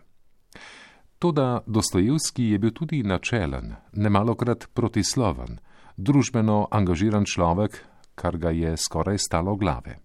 Toda 1.18 1.60
Dostojevski 1.66 2.44
je 2.44 2.58
bil 2.58 2.70
tudi 2.70 3.02
načelen, 3.02 3.74
nemalokrat 3.92 4.68
protisloven, 4.74 5.58
družbeno 5.96 6.68
angažiran 6.70 7.24
človek, 7.24 7.84
kar 8.14 8.38
ga 8.38 8.50
je 8.50 8.76
skoraj 8.76 9.18
stalo 9.18 9.56
glave 9.56 9.98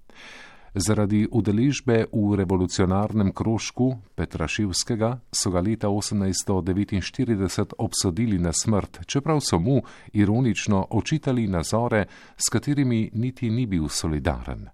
zaradi 0.75 1.27
udeležbe 1.31 2.05
v 2.11 2.35
revolucionarnem 2.35 3.31
krožku 3.31 3.97
Petraševskega 4.15 5.19
so 5.31 5.51
ga 5.51 5.61
leta 5.61 5.87
1849 5.87 7.73
obsodili 7.77 8.39
na 8.39 8.51
smrt, 8.53 9.05
čeprav 9.05 9.39
so 9.41 9.59
mu 9.59 9.81
ironično 10.13 10.87
očitali 10.89 11.47
nazore, 11.47 12.05
s 12.37 12.49
katerimi 12.49 13.09
niti 13.13 13.49
ni 13.49 13.65
bil 13.65 13.89
solidaren. 13.89 14.69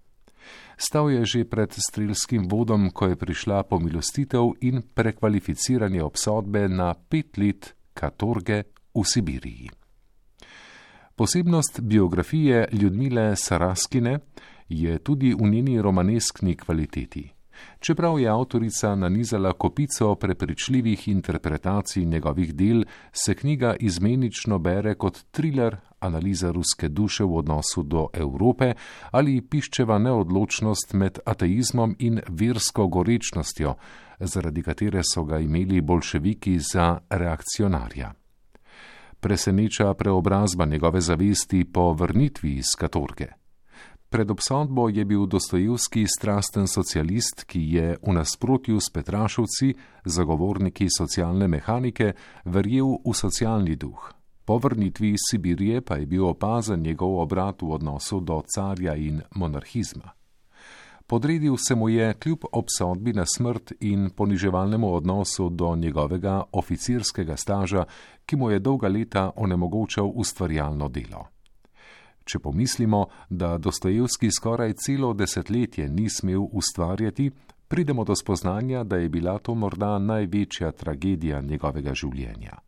Stal 0.80 1.10
je 1.10 1.24
že 1.24 1.44
pred 1.44 1.72
strelskim 1.72 2.48
vodom, 2.48 2.90
ko 2.90 3.06
je 3.12 3.16
prišla 3.16 3.62
pomilostitev 3.68 4.56
in 4.60 4.82
prekvalificiranje 4.94 6.02
obsodbe 6.02 6.68
na 6.68 6.94
pet 6.94 7.36
let 7.36 7.74
katorge 7.92 8.62
v 8.94 9.04
Sibiriji. 9.04 9.68
Posebnost 11.20 11.80
biografije 11.80 12.68
Ljudmile 12.72 13.36
Saraskine 13.36 14.18
je 14.70 14.98
tudi 14.98 15.34
v 15.34 15.50
njeni 15.50 15.82
romaneskni 15.82 16.56
kvaliteti. 16.56 17.32
Čeprav 17.80 18.20
je 18.20 18.28
avtorica 18.28 18.94
nanizala 18.94 19.52
kopico 19.52 20.14
prepričljivih 20.14 21.08
interpretacij 21.08 22.04
njegovih 22.04 22.54
del, 22.54 22.84
se 23.12 23.34
knjiga 23.34 23.76
izmenično 23.80 24.58
bere 24.58 24.94
kot 24.94 25.24
thriller, 25.30 25.76
analiza 26.00 26.50
ruske 26.50 26.88
duše 26.88 27.24
v 27.24 27.36
odnosu 27.36 27.82
do 27.82 28.06
Evrope 28.12 28.74
ali 29.10 29.40
piščeva 29.40 29.98
neodločnost 29.98 30.92
med 30.92 31.18
ateizmom 31.26 31.96
in 31.98 32.20
versko 32.28 32.86
gorečnostjo, 32.86 33.74
zaradi 34.20 34.62
katere 34.62 35.02
so 35.14 35.24
ga 35.24 35.38
imeli 35.38 35.80
bolševiki 35.80 36.58
za 36.58 36.98
reakcionarja. 37.10 38.12
Preseneča 39.20 39.94
preobrazba 39.94 40.64
njegove 40.64 41.00
zavesti 41.00 41.64
po 41.64 41.92
vrnitvi 41.92 42.54
iz 42.54 42.66
Katorge. 42.78 43.39
Pred 44.10 44.30
obsodbo 44.30 44.88
je 44.88 45.04
bil 45.04 45.26
Dostojevski 45.26 46.06
strasten 46.06 46.66
socialist, 46.66 47.44
ki 47.44 47.60
je 47.74 47.96
v 48.02 48.12
nasprotju 48.12 48.80
s 48.80 48.90
Petrašovci, 48.90 49.74
zagovorniki 50.04 50.88
socialne 50.90 51.46
mehanike, 51.48 52.12
verjel 52.44 52.98
v 53.06 53.14
socialni 53.14 53.76
duh. 53.76 54.10
Po 54.44 54.58
vrnitvi 54.58 55.12
iz 55.14 55.22
Sibirije 55.30 55.80
pa 55.80 56.02
je 56.02 56.06
bil 56.06 56.26
opazen 56.26 56.82
njegov 56.82 57.20
obrat 57.22 57.62
v 57.62 57.70
odnosu 57.70 58.20
do 58.20 58.42
carja 58.42 58.96
in 58.96 59.22
monarhizma. 59.34 60.10
Podredil 61.06 61.56
se 61.56 61.74
mu 61.74 61.88
je 61.88 62.14
kljub 62.14 62.50
obsodbi 62.52 63.12
na 63.12 63.26
smrt 63.26 63.72
in 63.80 64.10
poniževalnemu 64.10 64.94
odnosu 64.94 65.48
do 65.48 65.76
njegovega 65.76 66.42
oficirskega 66.52 67.36
staža, 67.36 67.84
ki 68.26 68.36
mu 68.36 68.50
je 68.50 68.58
dolga 68.58 68.88
leta 68.88 69.30
onemogočal 69.36 70.10
ustvarjalno 70.14 70.88
delo. 70.88 71.26
Če 72.24 72.38
pomislimo, 72.38 73.06
da 73.30 73.58
Dostojevski 73.58 74.30
skoraj 74.30 74.74
celo 74.84 75.12
desetletje 75.14 75.88
ni 75.88 76.08
smel 76.10 76.42
ustvarjati, 76.52 77.30
pridemo 77.68 78.04
do 78.04 78.16
spoznanja, 78.16 78.84
da 78.84 78.96
je 78.96 79.08
bila 79.08 79.38
to 79.38 79.54
morda 79.54 79.98
največja 79.98 80.72
tragedija 80.72 81.40
njegovega 81.40 81.94
življenja. 81.94 82.58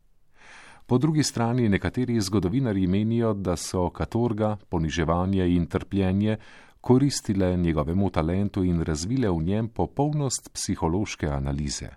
Po 0.86 0.98
drugi 0.98 1.22
strani 1.22 1.68
nekateri 1.68 2.20
zgodovinari 2.20 2.86
menijo, 2.86 3.32
da 3.34 3.56
so 3.56 3.88
katorga, 3.90 4.56
poniževanje 4.68 5.46
in 5.54 5.66
trpljenje 5.66 6.36
koristile 6.80 7.56
njegovemu 7.56 8.10
talentu 8.10 8.64
in 8.64 8.80
razvile 8.82 9.30
v 9.30 9.42
njem 9.42 9.68
popolnost 9.68 10.50
psihološke 10.52 11.26
analize. 11.26 11.88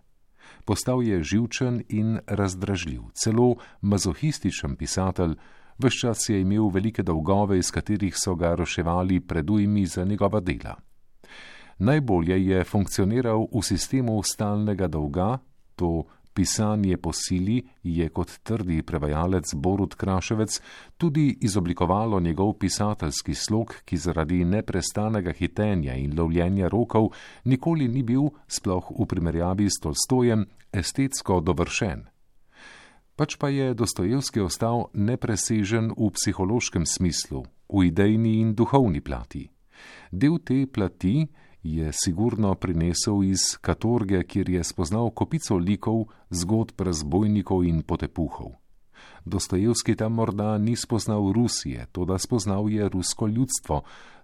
Postal 0.66 1.04
je 1.04 1.24
živčen 1.24 1.82
in 1.90 2.20
razdražljiv, 2.28 3.02
celo 3.14 3.56
mazohističen 3.82 4.76
pisatelj, 4.76 5.36
vse 5.78 5.98
čas 5.98 6.30
je 6.30 6.42
imel 6.42 6.70
velike 6.70 7.04
dolgove, 7.04 7.58
iz 7.58 7.72
katerih 7.72 8.16
so 8.18 8.36
ga 8.36 8.56
roševali 8.56 9.20
predujmi 9.20 9.86
za 9.86 10.04
njegova 10.04 10.40
dela. 10.40 10.76
Najbolje 11.78 12.46
je 12.46 12.64
funkcioniral 12.64 13.48
v 13.52 13.62
sistemu 13.62 14.24
stalnega 14.24 14.88
dolga, 14.88 15.38
to 15.76 16.06
pisanje 16.34 16.98
po 16.98 17.12
sili 17.14 17.64
je, 17.84 18.10
kot 18.10 18.32
trdi 18.44 18.82
prevajalec 18.84 19.54
Borut 19.56 19.96
Kraševec, 19.96 20.62
tudi 20.98 21.38
izoblikovalo 21.42 22.20
njegov 22.20 22.54
pisateljski 22.54 23.36
slog, 23.36 23.76
ki 23.86 23.98
zaradi 23.98 24.46
neprestanega 24.46 25.32
hitenja 25.32 25.96
in 25.96 26.20
lovljenja 26.20 26.68
rokov 26.68 27.12
nikoli 27.44 27.88
ni 27.88 28.04
bil, 28.04 28.32
sploh 28.48 28.92
v 29.00 29.08
primerjavi 29.08 29.70
s 29.70 29.80
Tolstojem, 29.84 30.46
estetsko 30.72 31.40
dovršen 31.40 32.15
pač 33.16 33.36
pa 33.36 33.50
je 33.50 33.74
Dostojevski 33.74 34.44
ostal 34.44 34.88
nepresežen 34.94 35.92
v 35.96 36.12
psihološkem 36.12 36.86
smislu, 36.86 37.46
v 37.72 37.88
idejni 37.88 38.40
in 38.42 38.56
duhovni 38.56 39.02
plati. 39.02 39.50
Del 40.12 40.40
te 40.40 40.66
plati 40.68 41.28
je 41.64 41.90
sigurno 41.94 42.54
prinesel 42.56 43.24
iz 43.24 43.58
Katorge, 43.62 44.24
kjer 44.24 44.50
je 44.50 44.64
spoznal 44.64 45.10
kopico 45.12 45.58
likov, 45.58 46.06
zgodb 46.30 46.82
razbojnikov 46.82 47.66
in 47.66 47.82
potepuhov. 47.82 48.54
Dostojevski 49.26 49.96
tam 49.96 50.14
morda 50.14 50.58
ni 50.58 50.76
spoznal 50.76 51.32
Rusije, 51.34 51.88
to 51.92 52.06
da 52.06 52.18
spoznal 52.18 52.70
je 52.70 52.90
rusko 52.90 53.28
ljudstvo, 53.28 53.82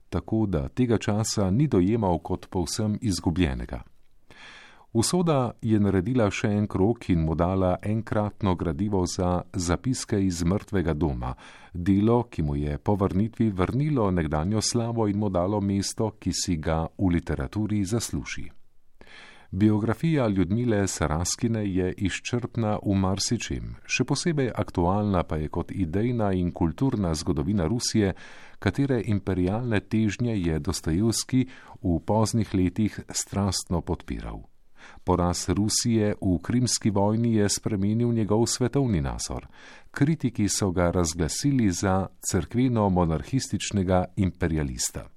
tako 0.09 0.45
da 0.45 0.67
tega 0.67 0.97
časa 0.97 1.49
ni 1.49 1.67
dojemal 1.67 2.19
kot 2.19 2.47
povsem 2.49 2.99
izgubljenega. 3.01 3.81
Usoda 4.93 5.53
je 5.61 5.77
naredila 5.79 6.25
še 6.27 6.49
en 6.51 6.65
krok 6.67 7.05
in 7.13 7.21
mu 7.23 7.35
dala 7.39 7.77
enkratno 7.81 8.57
gradivo 8.59 9.05
za 9.07 9.43
zapiske 9.53 10.19
iz 10.19 10.41
mrtvega 10.43 10.93
doma, 10.93 11.31
delo, 11.73 12.25
ki 12.27 12.43
mu 12.43 12.57
je 12.59 12.75
po 12.77 12.97
vrnitvi 12.99 13.47
vrnilo 13.55 14.09
nekdanjo 14.11 14.59
slavo 14.61 15.07
in 15.07 15.17
mu 15.17 15.29
dalo 15.29 15.61
mesto, 15.61 16.11
ki 16.19 16.33
si 16.35 16.57
ga 16.57 16.81
v 16.97 17.13
literaturi 17.15 17.85
zasluži. 17.85 18.49
Biografija 19.51 20.27
Ljudmile 20.27 20.87
Saraskine 20.87 21.63
je 21.71 21.93
izčrpna 21.97 22.77
v 22.83 22.99
marsičem, 22.99 23.73
še 23.87 24.03
posebej 24.03 24.51
aktualna 24.51 25.23
pa 25.23 25.39
je 25.39 25.47
kot 25.47 25.71
idejna 25.71 26.33
in 26.35 26.51
kulturna 26.51 27.15
zgodovina 27.15 27.67
Rusije, 27.67 28.11
katere 28.59 29.01
imperialne 29.07 29.79
težnje 29.79 30.35
je 30.35 30.59
Dostojevski 30.59 31.45
v 31.79 31.99
poznih 32.03 32.53
letih 32.53 32.99
strastno 33.07 33.79
podpiral. 33.81 34.50
Poraz 35.03 35.49
Rusije 35.49 36.13
v 36.21 36.37
krimski 36.41 36.89
vojni 36.89 37.35
je 37.35 37.49
spremenil 37.49 38.13
njegov 38.13 38.45
svetovni 38.45 39.01
nazor. 39.01 39.47
Kritiki 39.91 40.49
so 40.49 40.71
ga 40.71 40.91
razglasili 40.91 41.71
za 41.71 42.07
crkveno-monarhističnega 42.31 44.05
imperialista. 44.15 45.07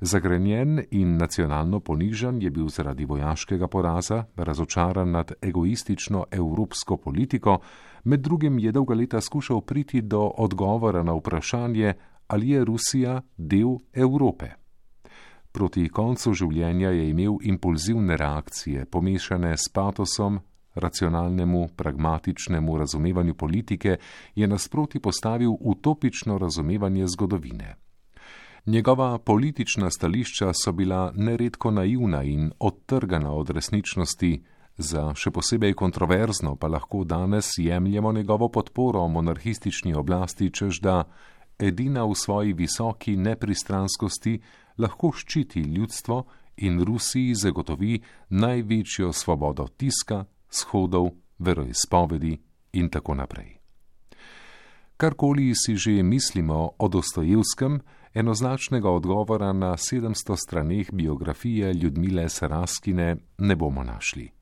Zagrenjen 0.00 0.82
in 0.90 1.16
nacionalno 1.16 1.80
ponižen 1.80 2.42
je 2.42 2.50
bil 2.50 2.68
zaradi 2.68 3.04
vojaškega 3.04 3.68
poraza, 3.68 4.24
razočaran 4.36 5.10
nad 5.10 5.32
egoistično 5.42 6.24
evropsko 6.30 6.96
politiko, 6.96 7.58
med 8.04 8.20
drugim 8.20 8.58
je 8.58 8.72
dolga 8.72 8.94
leta 8.94 9.20
skušal 9.20 9.60
priti 9.60 10.00
do 10.00 10.20
odgovora 10.36 11.02
na 11.02 11.12
vprašanje, 11.12 11.94
ali 12.26 12.50
je 12.50 12.64
Rusija 12.64 13.22
del 13.36 13.78
Evrope. 13.92 14.65
Proti 15.56 15.86
koncu 15.88 16.34
življenja 16.36 16.90
je 16.92 17.06
imel 17.08 17.38
impulzivne 17.48 18.16
reakcije, 18.20 18.82
pomešane 18.92 19.54
s 19.56 19.70
patosom, 19.72 20.34
racionalnemu, 20.74 21.62
pragmatičnemu 21.76 22.74
razumevanju 22.78 23.34
politike, 23.34 23.96
je 24.34 24.46
nasproti 24.46 25.00
postavil 25.00 25.54
utopično 25.60 26.36
razumevanje 26.38 27.06
zgodovine. 27.14 27.76
Njegova 28.66 29.18
politična 29.18 29.88
stališča 29.90 30.50
so 30.52 30.72
bila 30.72 31.12
neredko 31.16 31.70
naivna 31.70 32.22
in 32.22 32.50
odtrgana 32.58 33.32
od 33.32 33.50
resničnosti, 33.50 34.42
za 34.76 35.06
še 35.16 35.32
posebej 35.32 35.72
kontroverzno 35.72 36.56
pa 36.60 36.68
lahko 36.68 37.04
danes 37.04 37.54
jemljemo 37.56 38.12
njegovo 38.12 38.50
podporo 38.52 39.08
monarhistični 39.08 39.94
oblasti, 39.94 40.50
čež 40.52 40.80
da 40.84 41.04
edina 41.58 42.04
v 42.04 42.14
svoji 42.14 42.52
visoki 42.52 43.16
nepristranskosti 43.16 44.36
lahko 44.78 45.12
ščiti 45.12 45.60
ljudstvo 45.60 46.24
in 46.56 46.80
Rusiji 46.84 47.34
zagotovi 47.34 48.00
največjo 48.28 49.12
svobodo 49.12 49.68
tiska, 49.68 50.24
shodov, 50.50 51.10
veroizpovedi 51.38 52.36
in 52.72 52.88
tako 52.88 53.14
naprej. 53.14 53.56
Karkoli 54.96 55.52
si 55.54 55.76
že 55.76 56.02
mislimo 56.02 56.70
o 56.78 56.88
Dostojevskem, 56.88 57.80
enoznačnega 58.14 58.90
odgovora 58.90 59.52
na 59.52 59.76
700 59.76 60.36
straneh 60.36 60.92
biografije 60.92 61.72
Ljudmile 61.72 62.28
Saraskine 62.28 63.16
ne 63.38 63.56
bomo 63.56 63.84
našli. 63.84 64.35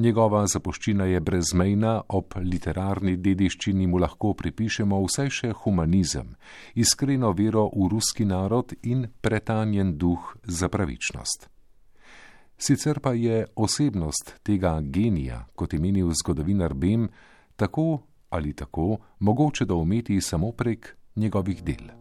Njegova 0.00 0.46
zapuščina 0.46 1.04
je 1.04 1.20
brezmejna, 1.20 1.90
ob 2.08 2.32
literarni 2.40 3.18
dediščini 3.20 3.84
mu 3.86 3.98
lahko 4.00 4.30
pripišemo 4.32 4.96
vsaj 5.04 5.28
še 5.38 5.50
humanizem, 5.60 6.30
iskreno 6.72 7.34
vero 7.36 7.66
v 7.74 7.90
ruski 7.92 8.24
narod 8.24 8.72
in 8.80 9.04
pretanjen 9.20 9.92
duh 10.00 10.32
za 10.44 10.72
pravičnost. 10.72 11.50
Sicer 12.56 13.04
pa 13.04 13.12
je 13.12 13.44
osebnost 13.56 14.38
tega 14.42 14.78
genija, 14.80 15.44
kot 15.54 15.76
je 15.76 15.84
menil 15.84 16.16
zgodovinar 16.16 16.72
Bem, 16.72 17.08
tako 17.56 18.00
ali 18.30 18.56
tako 18.56 19.02
mogoče 19.18 19.68
doumeti 19.68 20.20
samo 20.20 20.52
prek 20.52 20.94
njegovih 21.16 21.64
del. 21.64 21.99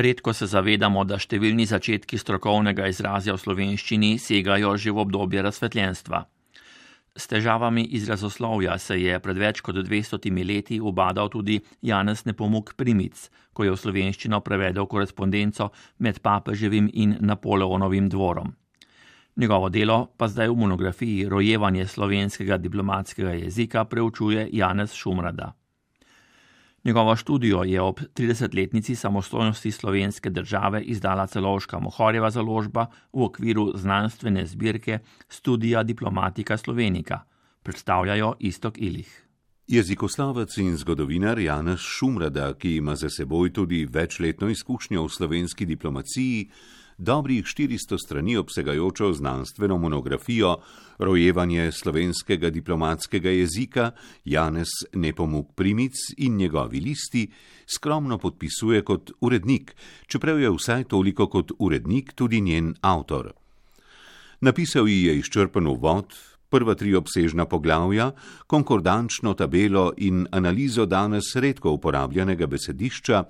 Redko 0.00 0.32
se 0.32 0.46
zavedamo, 0.46 1.02
da 1.02 1.16
številni 1.18 1.64
začetki 1.66 2.18
strokovnega 2.20 2.86
izrazja 2.86 3.34
v 3.34 3.40
slovenščini 3.42 4.10
segajo 4.22 4.76
že 4.78 4.92
v 4.94 5.02
obdobje 5.02 5.42
razsvetljenstva. 5.42 6.20
S 7.18 7.26
težavami 7.26 7.82
izrazoslovja 7.98 8.76
se 8.78 8.94
je 9.00 9.18
pred 9.18 9.40
več 9.42 9.58
kot 9.66 9.74
200 9.74 10.30
leti 10.46 10.78
ubadal 10.78 11.32
tudi 11.34 11.58
Janez 11.82 12.22
Nepomuk 12.28 12.76
Primic, 12.78 13.24
ko 13.52 13.66
je 13.66 13.74
v 13.74 13.80
slovenščino 13.82 14.38
prevedel 14.46 14.86
korespondenco 14.86 15.72
med 15.98 16.22
papeževim 16.22 16.86
in 16.94 17.16
Napoleonovim 17.18 18.06
dvorom. 18.08 18.54
Njegovo 19.34 19.68
delo 19.68 20.12
pa 20.16 20.28
zdaj 20.30 20.52
v 20.52 20.60
monografiji 20.62 21.26
Rojevanje 21.26 21.86
slovenskega 21.86 22.58
diplomatskega 22.58 23.34
jezika 23.34 23.84
preučuje 23.84 24.46
Janez 24.52 24.94
Šumrada. 24.94 25.56
Njegovo 26.84 27.16
študijo 27.16 27.62
je 27.62 27.80
ob 27.80 28.00
30-letnici 28.14 28.94
samostojnosti 28.94 29.70
slovenske 29.70 30.30
države 30.30 30.82
izdala 30.82 31.26
celovška 31.26 31.78
Mohorjeva 31.78 32.30
založba 32.30 32.86
v 33.12 33.22
okviru 33.22 33.72
znanstvene 33.74 34.46
zbirke 34.46 34.98
Studija 35.28 35.82
diplomatika 35.82 36.56
Slovenika. 36.56 37.20
Predstavljajo 37.62 38.34
Istok 38.38 38.78
Ilih. 38.78 39.24
Jezikoslavec 39.66 40.56
in 40.58 40.76
zgodovinar 40.76 41.38
Janez 41.38 41.80
Šumrada, 41.80 42.54
ki 42.54 42.76
ima 42.76 42.94
za 42.96 43.10
seboj 43.10 43.52
tudi 43.52 43.84
večletno 43.84 44.48
izkušnjo 44.48 45.02
v 45.04 45.08
slovenski 45.08 45.66
diplomaciji, 45.66 46.50
dobrih 46.98 47.44
400 47.44 47.98
strani 48.04 48.36
obsegajočo 48.36 49.12
znanstveno 49.12 49.78
monografijo 49.78 50.56
Rojevanje 50.98 51.72
slovenskega 51.72 52.50
diplomatskega 52.50 53.30
jezika 53.30 53.90
Janez 54.24 54.68
Nepomuk 54.92 55.54
Primic 55.54 55.94
in 56.16 56.36
njegovi 56.36 56.80
listi 56.80 57.30
skromno 57.76 58.18
podpisuje 58.18 58.84
kot 58.84 59.10
urednik, 59.20 59.76
čeprav 60.06 60.40
je 60.40 60.50
vsaj 60.50 60.84
toliko 60.84 61.26
kot 61.26 61.52
urednik 61.58 62.12
tudi 62.12 62.40
njen 62.40 62.74
avtor. 62.80 63.32
Napisal 64.40 64.88
ji 64.88 65.02
je 65.04 65.18
izčrpen 65.18 65.66
uvod, 65.66 66.14
prva 66.48 66.74
tri 66.74 66.94
obsežna 66.94 67.44
poglavja, 67.46 68.12
konkordančno 68.46 69.34
tabelo 69.34 69.92
in 69.96 70.26
analizo 70.32 70.86
danes 70.86 71.34
redko 71.36 71.70
uporabljenega 71.76 72.46
besedišča, 72.46 73.24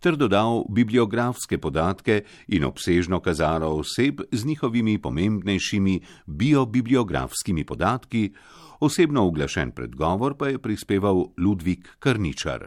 ter 0.00 0.16
dodal 0.16 0.64
bibliografske 0.68 1.58
podatke 1.58 2.22
in 2.48 2.64
obsežno 2.64 3.20
kazalo 3.20 3.70
oseb 3.78 4.20
z 4.32 4.44
njihovimi 4.44 4.98
pomembnejšimi 4.98 6.00
biobibliografskimi 6.26 7.64
podatki, 7.64 8.32
osebno 8.80 9.26
uglašen 9.26 9.70
predgovor 9.70 10.36
pa 10.36 10.48
je 10.48 10.58
prispeval 10.58 11.24
Ludvik 11.38 11.96
Krničar. 11.98 12.66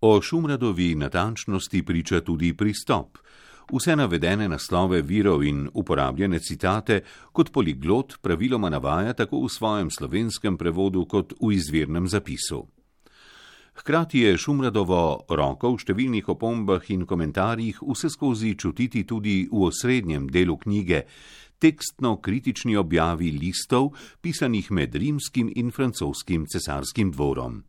O 0.00 0.20
Šumradovi 0.22 0.94
natančnosti 0.94 1.82
priča 1.82 2.20
tudi 2.20 2.54
pristop. 2.56 3.18
Vse 3.70 3.94
navedene 3.96 4.48
naslove 4.48 4.98
virov 5.02 5.44
in 5.46 5.68
uporabljene 5.74 6.40
citate 6.42 7.04
kot 7.32 7.52
poliglot 7.52 8.16
praviloma 8.22 8.68
navaja 8.68 9.12
tako 9.14 9.44
v 9.44 9.48
svojem 9.48 9.90
slovenskem 9.90 10.56
prevodu 10.58 11.04
kot 11.06 11.36
v 11.38 11.52
izvirnem 11.54 12.08
zapisu. 12.08 12.66
Hkrati 13.78 14.26
je 14.26 14.34
Šumradovo 14.36 15.24
roko 15.30 15.70
v 15.70 15.78
številnih 15.84 16.32
opombah 16.34 16.82
in 16.90 17.06
komentarjih 17.06 17.78
vse 17.86 18.10
skozi 18.10 18.56
čutiti 18.58 19.06
tudi 19.06 19.46
v 19.46 19.62
osrednjem 19.70 20.26
delu 20.26 20.58
knjige, 20.58 21.04
tekstno 21.62 22.16
kritični 22.18 22.74
objavi 22.76 23.30
listov, 23.38 23.94
pisanih 24.20 24.70
med 24.74 24.98
rimskim 24.98 25.52
in 25.54 25.70
francoskim 25.70 26.50
cesarskim 26.50 27.14
dvorom. 27.14 27.62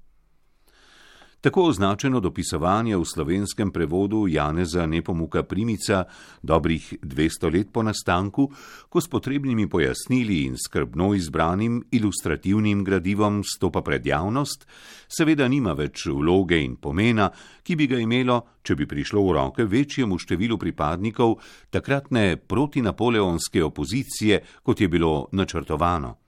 Tako 1.41 1.63
označeno 1.63 2.19
dopisovanje 2.19 2.97
v 2.97 3.05
slovenskem 3.05 3.71
prevodu 3.71 4.27
Janeza 4.29 4.85
Nepomuka 4.85 5.43
Primica 5.43 6.03
dobrih 6.41 6.93
200 7.01 7.53
let 7.53 7.73
po 7.73 7.81
nastanku, 7.83 8.51
ko 8.89 9.01
s 9.01 9.09
potrebnimi 9.09 9.65
pojasnili 9.69 10.45
in 10.45 10.53
skrbno 10.57 11.13
izbranim 11.17 11.81
ilustrativnim 11.91 12.83
gradivom 12.83 13.41
stopa 13.43 13.81
pred 13.81 14.05
javnost, 14.05 14.67
seveda 15.09 15.47
nima 15.47 15.73
več 15.73 16.05
vloge 16.05 16.61
in 16.61 16.77
pomena, 16.77 17.31
ki 17.63 17.75
bi 17.75 17.89
ga 17.89 17.97
imelo, 17.97 18.61
če 18.61 18.77
bi 18.77 18.85
prišlo 18.85 19.25
v 19.25 19.33
roke 19.33 19.65
večjemu 19.65 20.21
številu 20.21 20.61
pripadnikov 20.61 21.39
takratne 21.73 22.37
protinapoleonske 22.37 23.63
opozicije, 23.65 24.43
kot 24.61 24.81
je 24.81 24.87
bilo 24.87 25.25
načrtovano. 25.31 26.21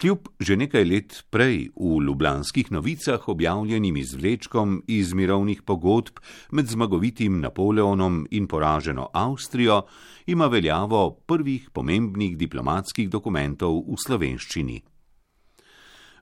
Kljub 0.00 0.28
že 0.40 0.56
nekaj 0.56 0.84
let 0.84 1.24
prej 1.30 1.70
v 1.76 1.98
ljubljanskih 2.06 2.72
novicah 2.72 3.28
objavljenim 3.28 3.96
izvlečkom 3.96 4.82
iz 4.86 5.12
mirovnih 5.14 5.62
pogodb 5.62 6.18
med 6.50 6.66
zmagovitim 6.66 7.40
Napoleonom 7.40 8.26
in 8.30 8.46
poraženo 8.46 9.08
Avstrijo, 9.12 9.82
ima 10.26 10.46
veljavo 10.46 11.10
prvih 11.26 11.70
pomembnih 11.70 12.36
diplomatskih 12.36 13.10
dokumentov 13.10 13.84
v 13.86 13.98
slovenščini. 14.06 14.82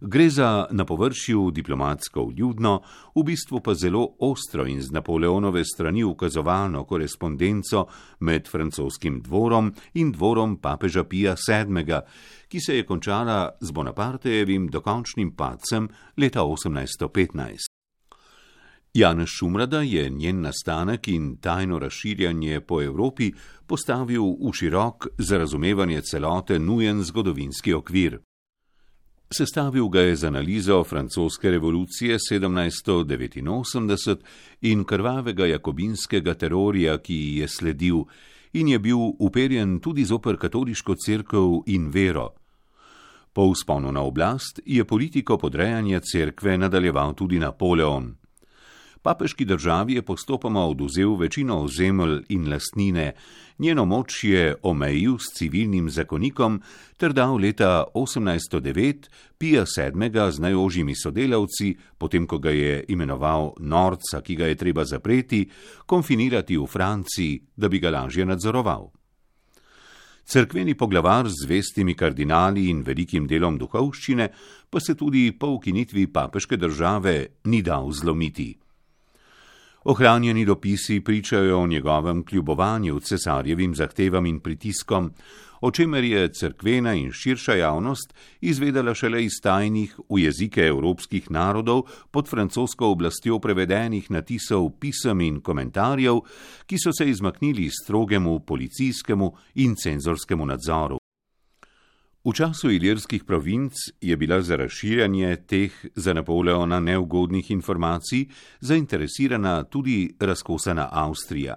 Gre 0.00 0.30
za 0.30 0.66
na 0.70 0.84
površju 0.84 1.50
diplomatsko 1.50 2.24
vljudno, 2.24 2.80
v 3.14 3.22
bistvu 3.22 3.60
pa 3.60 3.74
zelo 3.74 4.06
ostro 4.18 4.64
in 4.66 4.80
z 4.82 4.90
Napoleonove 4.90 5.64
strani 5.64 6.04
ukazovalno 6.04 6.84
korespondenco 6.84 7.86
med 8.20 8.48
francoskim 8.48 9.20
dvorom 9.20 9.74
in 9.94 10.12
dvorom 10.12 10.56
papeža 10.56 11.04
Pija 11.04 11.34
VII, 11.34 12.00
ki 12.48 12.60
se 12.60 12.76
je 12.76 12.86
končala 12.86 13.50
z 13.60 13.70
Bonapartejevim 13.70 14.68
dokončnim 14.68 15.34
padcem 15.36 15.88
leta 16.16 16.40
1815. 16.40 17.68
Janez 18.94 19.28
Šumrada 19.28 19.82
je 19.82 20.10
njen 20.10 20.40
nastanek 20.40 21.08
in 21.08 21.36
tajno 21.36 21.78
razširjanje 21.78 22.60
po 22.60 22.82
Evropi 22.82 23.32
postavil 23.66 24.24
v 24.24 24.52
širok 24.52 25.06
za 25.18 25.38
razumevanje 25.38 26.00
celote 26.00 26.58
nujen 26.58 27.02
zgodovinski 27.02 27.74
okvir. 27.74 28.18
Sestavil 29.32 29.88
ga 29.88 30.00
je 30.00 30.16
z 30.16 30.24
analizo 30.24 30.84
francoske 30.84 31.50
revolucije 31.50 32.18
1789 32.18 34.16
in 34.60 34.84
krvavega 34.84 35.46
jakobinskega 35.46 36.34
terorija, 36.34 36.98
ki 36.98 37.14
ji 37.14 37.36
je 37.36 37.48
sledil, 37.48 38.04
in 38.52 38.68
je 38.68 38.78
bil 38.78 38.98
uperjen 39.18 39.80
tudi 39.80 40.04
zoper 40.04 40.36
katoliško 40.36 40.94
crkv 40.94 41.62
in 41.66 41.90
vero. 41.90 42.28
Po 43.32 43.52
vzponu 43.52 43.92
na 43.92 44.02
oblast 44.02 44.60
je 44.66 44.84
politiko 44.84 45.38
podrejanja 45.38 46.00
cerkve 46.00 46.58
nadaljeval 46.58 47.14
tudi 47.14 47.38
Napoleon. 47.38 48.16
Papeški 49.02 49.44
državi 49.44 49.94
je 49.94 50.02
postopoma 50.02 50.66
oduzel 50.66 51.14
večino 51.16 51.62
ozemelj 51.62 52.22
in 52.28 52.50
lastnine, 52.52 53.12
njeno 53.58 53.84
moč 53.84 54.24
je 54.24 54.54
omejil 54.62 55.18
s 55.18 55.32
civilnim 55.38 55.90
zakonikom 55.90 56.60
ter 56.96 57.12
dal 57.12 57.36
leta 57.36 57.84
1809 57.94 59.08
Pija 59.38 59.64
VII 59.64 60.32
z 60.32 60.38
najožjimi 60.38 60.94
sodelavci, 60.96 61.76
potem 61.98 62.26
ko 62.26 62.38
ga 62.38 62.50
je 62.50 62.84
imenoval 62.88 63.52
Norca, 63.60 64.20
ki 64.20 64.36
ga 64.36 64.46
je 64.46 64.54
treba 64.54 64.84
zapreti, 64.84 65.48
konfinirati 65.86 66.56
v 66.56 66.66
Franciji, 66.66 67.40
da 67.56 67.68
bi 67.68 67.78
ga 67.78 67.90
lažje 67.90 68.24
nadzoroval. 68.26 68.90
Cerkveni 70.24 70.74
poglavar 70.74 71.28
z 71.28 71.46
zvestimi 71.46 71.94
kardinali 71.94 72.68
in 72.68 72.82
velikim 72.82 73.26
delom 73.26 73.56
duhovščine 73.58 74.28
pa 74.70 74.80
se 74.80 74.94
tudi 74.94 75.32
po 75.32 75.46
ukinitvi 75.56 76.06
papeške 76.06 76.56
države 76.56 77.26
ni 77.44 77.62
dal 77.62 77.92
zlomiti. 77.92 78.69
Ohranjeni 79.84 80.44
dopisi 80.44 81.00
pričajo 81.00 81.60
o 81.60 81.66
njegovem 81.66 82.24
kljubovanju 82.24 83.00
cesarjevim 83.00 83.74
zahtevam 83.74 84.26
in 84.26 84.40
pritiskom, 84.40 85.10
o 85.60 85.70
čemer 85.70 86.04
je 86.04 86.32
crkvena 86.32 86.94
in 86.94 87.12
širša 87.12 87.54
javnost 87.54 88.14
izvedela 88.40 88.94
šele 88.94 89.24
iz 89.24 89.40
tajnih 89.42 89.96
v 90.10 90.20
jezike 90.20 90.66
evropskih 90.66 91.30
narodov 91.30 91.82
pod 92.10 92.28
francosko 92.28 92.92
oblastjo 92.92 93.38
prevedenih 93.38 94.10
natisov 94.10 94.70
pisem 94.80 95.20
in 95.20 95.40
komentarjev, 95.40 96.20
ki 96.66 96.76
so 96.78 96.92
se 96.92 97.08
izmaknili 97.08 97.70
strogemu 97.82 98.40
policijskemu 98.40 99.32
in 99.54 99.76
cenzorskemu 99.76 100.46
nadzoru. 100.46 100.99
V 102.20 102.34
času 102.36 102.68
ilirskih 102.70 103.24
provinc 103.24 103.72
je 104.00 104.16
bila 104.16 104.42
za 104.42 104.56
razširjanje 104.56 105.36
teh 105.36 105.72
za 105.94 106.12
Napoleona 106.12 106.80
neugodnih 106.80 107.50
informacij 107.50 108.26
zainteresirana 108.60 109.64
tudi 109.64 110.16
razkosana 110.20 110.88
Avstrija. 110.92 111.54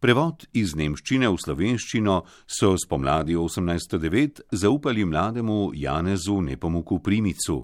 Prevod 0.00 0.44
iz 0.52 0.74
nemščine 0.76 1.30
v 1.32 1.40
slovenščino 1.40 2.18
so 2.44 2.74
spomladi 2.76 3.32
1809 3.36 4.44
zaupali 4.52 5.04
mlademu 5.04 5.70
Janezu 5.74 6.40
Nepomuku 6.40 6.98
Primicu. 6.98 7.62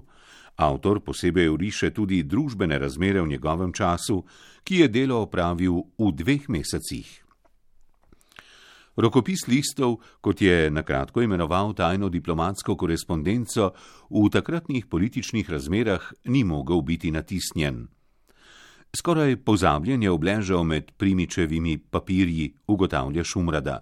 Avtor 0.55 1.03
posebej 1.05 1.49
uriše 1.53 1.93
tudi 1.93 2.23
družbene 2.23 2.79
razmere 2.79 3.21
v 3.21 3.27
njegovem 3.27 3.73
času, 3.73 4.23
ki 4.63 4.75
je 4.75 4.87
delo 4.87 5.21
opravil 5.21 5.83
v 5.99 6.11
dveh 6.17 6.49
mesecih. 6.49 7.28
Rokopis 8.99 9.47
listov, 9.47 10.01
kot 10.19 10.41
je 10.41 10.67
na 10.71 10.83
kratko 10.83 11.21
imenoval 11.23 11.71
tajno 11.73 12.09
diplomatsko 12.11 12.75
korespondenco, 12.75 13.71
v 14.11 14.27
takratnih 14.27 14.89
političnih 14.91 15.49
razmerah 15.49 16.03
ni 16.25 16.43
mogel 16.43 16.81
biti 16.81 17.11
natisnjen. 17.11 17.87
Skoraj 18.91 19.37
pozabljen 19.45 20.03
je 20.03 20.11
obležal 20.11 20.63
med 20.63 20.91
primičevimi 20.97 21.77
papirji, 21.77 22.53
ugotavlja 22.67 23.23
Šumrada. 23.23 23.77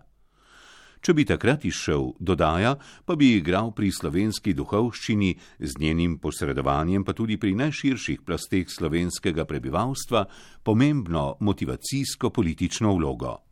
Če 1.01 1.13
bi 1.13 1.25
takrat 1.25 1.65
išel, 1.65 2.11
dodaja, 2.19 2.75
pa 3.05 3.15
bi 3.15 3.31
igral 3.37 3.71
pri 3.73 3.89
slovenski 3.91 4.53
duhovščini 4.53 5.31
z 5.59 5.81
njenim 5.81 6.17
posredovanjem, 6.21 7.05
pa 7.07 7.17
tudi 7.17 7.39
pri 7.41 7.55
najširših 7.55 8.21
plasteh 8.21 8.69
slovenskega 8.69 9.45
prebivalstva, 9.49 10.27
pomembno 10.61 11.37
motivacijsko 11.39 12.29
politično 12.29 12.93
vlogo. 12.93 13.46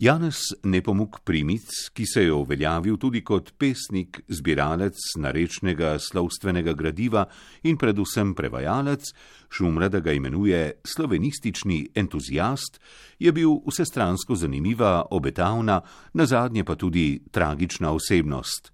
Janez 0.00 0.54
Nepomuk 0.64 1.18
Primic, 1.24 1.68
ki 1.92 2.06
se 2.08 2.22
je 2.22 2.32
uveljavil 2.32 2.96
tudi 2.96 3.20
kot 3.20 3.50
pesnik, 3.60 4.22
zbiralec 4.32 4.96
narečnega 5.20 5.98
slovstvenega 6.00 6.72
gradiva 6.72 7.26
in 7.68 7.76
predvsem 7.76 8.30
prevajalec, 8.34 9.10
šumra, 9.52 9.90
da 9.92 10.00
ga 10.00 10.14
imenuje 10.16 10.80
slovenistični 10.88 11.90
entuzijast, 11.94 12.80
je 13.18 13.32
bil 13.32 13.58
vsestransko 13.66 14.38
zanimiva, 14.40 15.04
obetavna, 15.10 15.82
na 16.14 16.26
zadnje 16.26 16.64
pa 16.64 16.78
tudi 16.80 17.20
tragična 17.30 17.92
osebnost. 17.92 18.72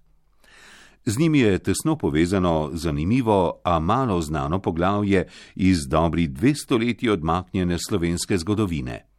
Z 1.05 1.19
njim 1.19 1.35
je 1.35 1.59
tesno 1.59 1.97
povezano 1.97 2.69
zanimivo, 2.73 3.59
a 3.63 3.79
malo 3.79 4.21
znano 4.21 4.61
poglavje 4.61 5.27
iz 5.55 5.87
dobri 5.87 6.27
dve 6.27 6.55
stoletji 6.55 7.09
odmaknjene 7.09 7.77
slovenske 7.87 8.37
zgodovine. 8.37 9.16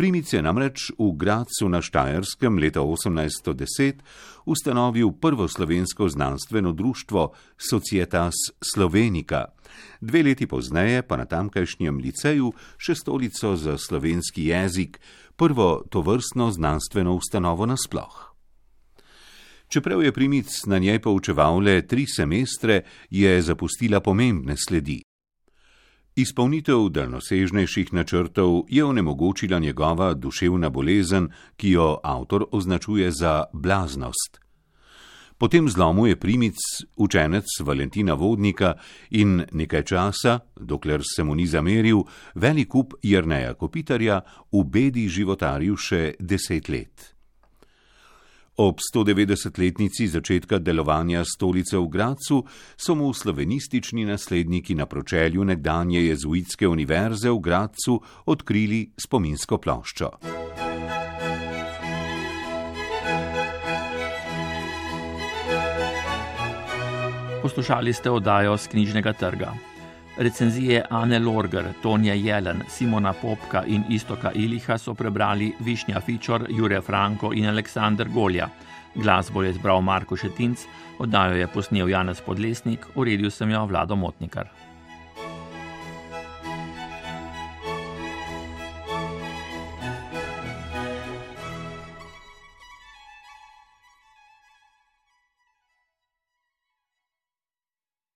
Primic 0.00 0.32
je 0.32 0.40
namreč 0.40 0.96
v 0.96 1.12
Gracu 1.12 1.68
na 1.68 1.84
Štajerskem 1.84 2.56
leta 2.56 2.80
1810 2.80 4.00
ustanovil 4.48 5.12
prvo 5.12 5.44
slovensko 5.44 6.08
znanstveno 6.08 6.72
društvo 6.72 7.36
Societas 7.60 8.32
Slovenica, 8.64 9.52
dve 10.00 10.22
leti 10.22 10.48
pozneje 10.48 11.02
pa 11.04 11.20
na 11.20 11.28
tamkajšnjem 11.28 12.00
liceju 12.00 12.48
še 12.80 12.96
stolico 12.96 13.52
za 13.60 13.76
slovenski 13.76 14.48
jezik, 14.48 14.96
prvo 15.36 15.84
tovrstno 15.92 16.48
znanstveno 16.48 17.12
ustanovo 17.20 17.68
nasploh. 17.68 18.32
Čeprav 19.68 20.00
je 20.00 20.16
Primic 20.16 20.64
na 20.64 20.80
njej 20.80 21.04
poučeval 21.04 21.60
le 21.60 21.84
tri 21.84 22.08
semestre, 22.08 22.88
je 23.12 23.36
zapustila 23.42 24.00
pomembne 24.00 24.56
sledi. 24.56 25.09
Izpolnitev 26.20 26.88
daljnosežnejših 26.92 27.92
načrtov 27.96 28.64
je 28.68 28.84
onemogočila 28.84 29.58
njegova 29.58 30.14
duševna 30.14 30.68
bolezen, 30.68 31.28
ki 31.56 31.70
jo 31.70 32.00
avtor 32.04 32.44
označuje 32.52 33.10
za 33.10 33.44
blaznost. 33.52 34.40
Po 35.38 35.48
tem 35.48 35.68
zlomu 35.68 36.06
je 36.06 36.16
primic 36.20 36.56
učenec 36.96 37.44
Valentina 37.60 38.14
Vodnika 38.14 38.74
in 39.10 39.44
nekaj 39.52 39.84
časa, 39.84 40.38
dokler 40.56 41.00
se 41.16 41.24
mu 41.24 41.34
ni 41.34 41.46
zameril, 41.46 42.02
velik 42.34 42.68
kup 42.68 42.94
Jrneja 43.02 43.54
Kopitarja 43.54 44.20
v 44.52 44.64
bedi 44.64 45.08
životarju 45.08 45.76
še 45.76 46.02
deset 46.20 46.68
let. 46.68 47.19
Ob 48.60 48.76
190-letnici 48.76 50.04
začetka 50.04 50.58
delovanja 50.60 51.24
stolice 51.24 51.80
v 51.80 51.88
Gracu 51.88 52.44
so 52.76 52.92
mu 52.92 53.08
slovenistični 53.08 54.04
nasledniki 54.04 54.76
na 54.76 54.84
pročelju 54.84 55.44
nekdanje 55.48 56.04
jezuitske 56.04 56.68
univerze 56.68 57.32
v 57.32 57.40
Gracu 57.40 57.96
odkrili 58.28 58.92
spominsko 59.00 59.56
ploščo. 59.56 60.10
Poslušali 67.40 67.96
ste 67.96 68.12
oddajo 68.12 68.60
z 68.60 68.76
knjižnega 68.76 69.16
trga. 69.16 69.69
Recenzije 70.20 70.84
Ane 70.90 71.18
Lorger, 71.18 71.72
Tonja 71.82 72.14
Jelen, 72.14 72.64
Simona 72.68 73.12
Popka 73.12 73.62
in 73.66 73.84
Istoka 73.88 74.32
Iliha 74.34 74.76
so 74.78 74.92
prebrali 74.94 75.54
Višnja 75.64 76.00
Fičor, 76.00 76.44
Jure 76.50 76.82
Franko 76.82 77.32
in 77.32 77.46
Aleksandr 77.48 78.08
Golja. 78.08 78.48
Glasbo 78.94 79.42
je 79.42 79.52
zbral 79.52 79.80
Marko 79.80 80.16
Šetinc, 80.16 80.66
oddajo 80.98 81.40
je 81.40 81.46
posnel 81.46 81.88
Janez 81.88 82.20
Podlesnik, 82.20 82.84
uredil 82.94 83.30
sem 83.30 83.50
jo 83.50 83.64
Vlado 83.66 83.96
Motnikar. 83.96 84.52